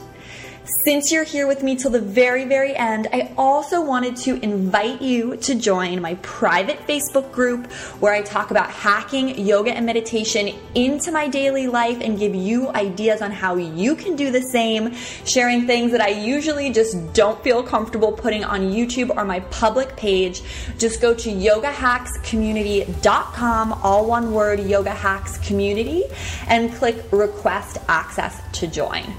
Since 0.66 1.12
you're 1.12 1.24
here 1.24 1.46
with 1.46 1.62
me 1.62 1.76
till 1.76 1.90
the 1.90 2.00
very, 2.00 2.46
very 2.46 2.74
end, 2.74 3.06
I 3.12 3.34
also 3.36 3.84
wanted 3.84 4.16
to 4.16 4.42
invite 4.42 5.02
you 5.02 5.36
to 5.36 5.54
join 5.54 6.00
my 6.00 6.14
private 6.22 6.78
Facebook 6.86 7.30
group 7.32 7.70
where 8.00 8.14
I 8.14 8.22
talk 8.22 8.50
about 8.50 8.70
hacking 8.70 9.38
yoga 9.38 9.72
and 9.72 9.84
meditation 9.84 10.48
into 10.74 11.12
my 11.12 11.28
daily 11.28 11.66
life 11.66 11.98
and 12.00 12.18
give 12.18 12.34
you 12.34 12.70
ideas 12.70 13.20
on 13.20 13.30
how 13.30 13.56
you 13.56 13.94
can 13.94 14.16
do 14.16 14.30
the 14.30 14.40
same, 14.40 14.94
sharing 15.26 15.66
things 15.66 15.92
that 15.92 16.00
I 16.00 16.08
usually 16.08 16.72
just 16.72 17.12
don't 17.12 17.44
feel 17.44 17.62
comfortable 17.62 18.12
putting 18.12 18.42
on 18.42 18.72
YouTube 18.72 19.14
or 19.14 19.26
my 19.26 19.40
public 19.40 19.94
page. 19.96 20.40
Just 20.78 21.02
go 21.02 21.12
to 21.12 21.28
yogahackscommunity.com, 21.28 23.72
all 23.82 24.06
one 24.06 24.32
word, 24.32 24.60
Yoga 24.60 24.92
Hacks 24.92 25.36
Community, 25.46 26.04
and 26.48 26.72
click 26.72 26.96
request 27.12 27.76
access 27.86 28.40
to 28.58 28.66
join. 28.66 29.12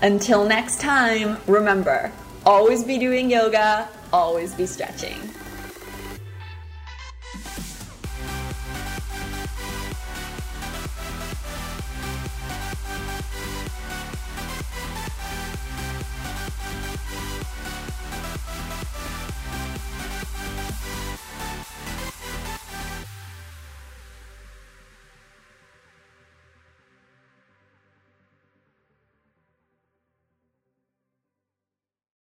Until 0.00 0.46
next 0.46 0.80
time, 0.80 1.38
remember 1.48 2.12
always 2.46 2.84
be 2.84 2.98
doing 2.98 3.30
yoga, 3.30 3.88
always 4.12 4.54
be 4.54 4.64
stretching. 4.64 5.18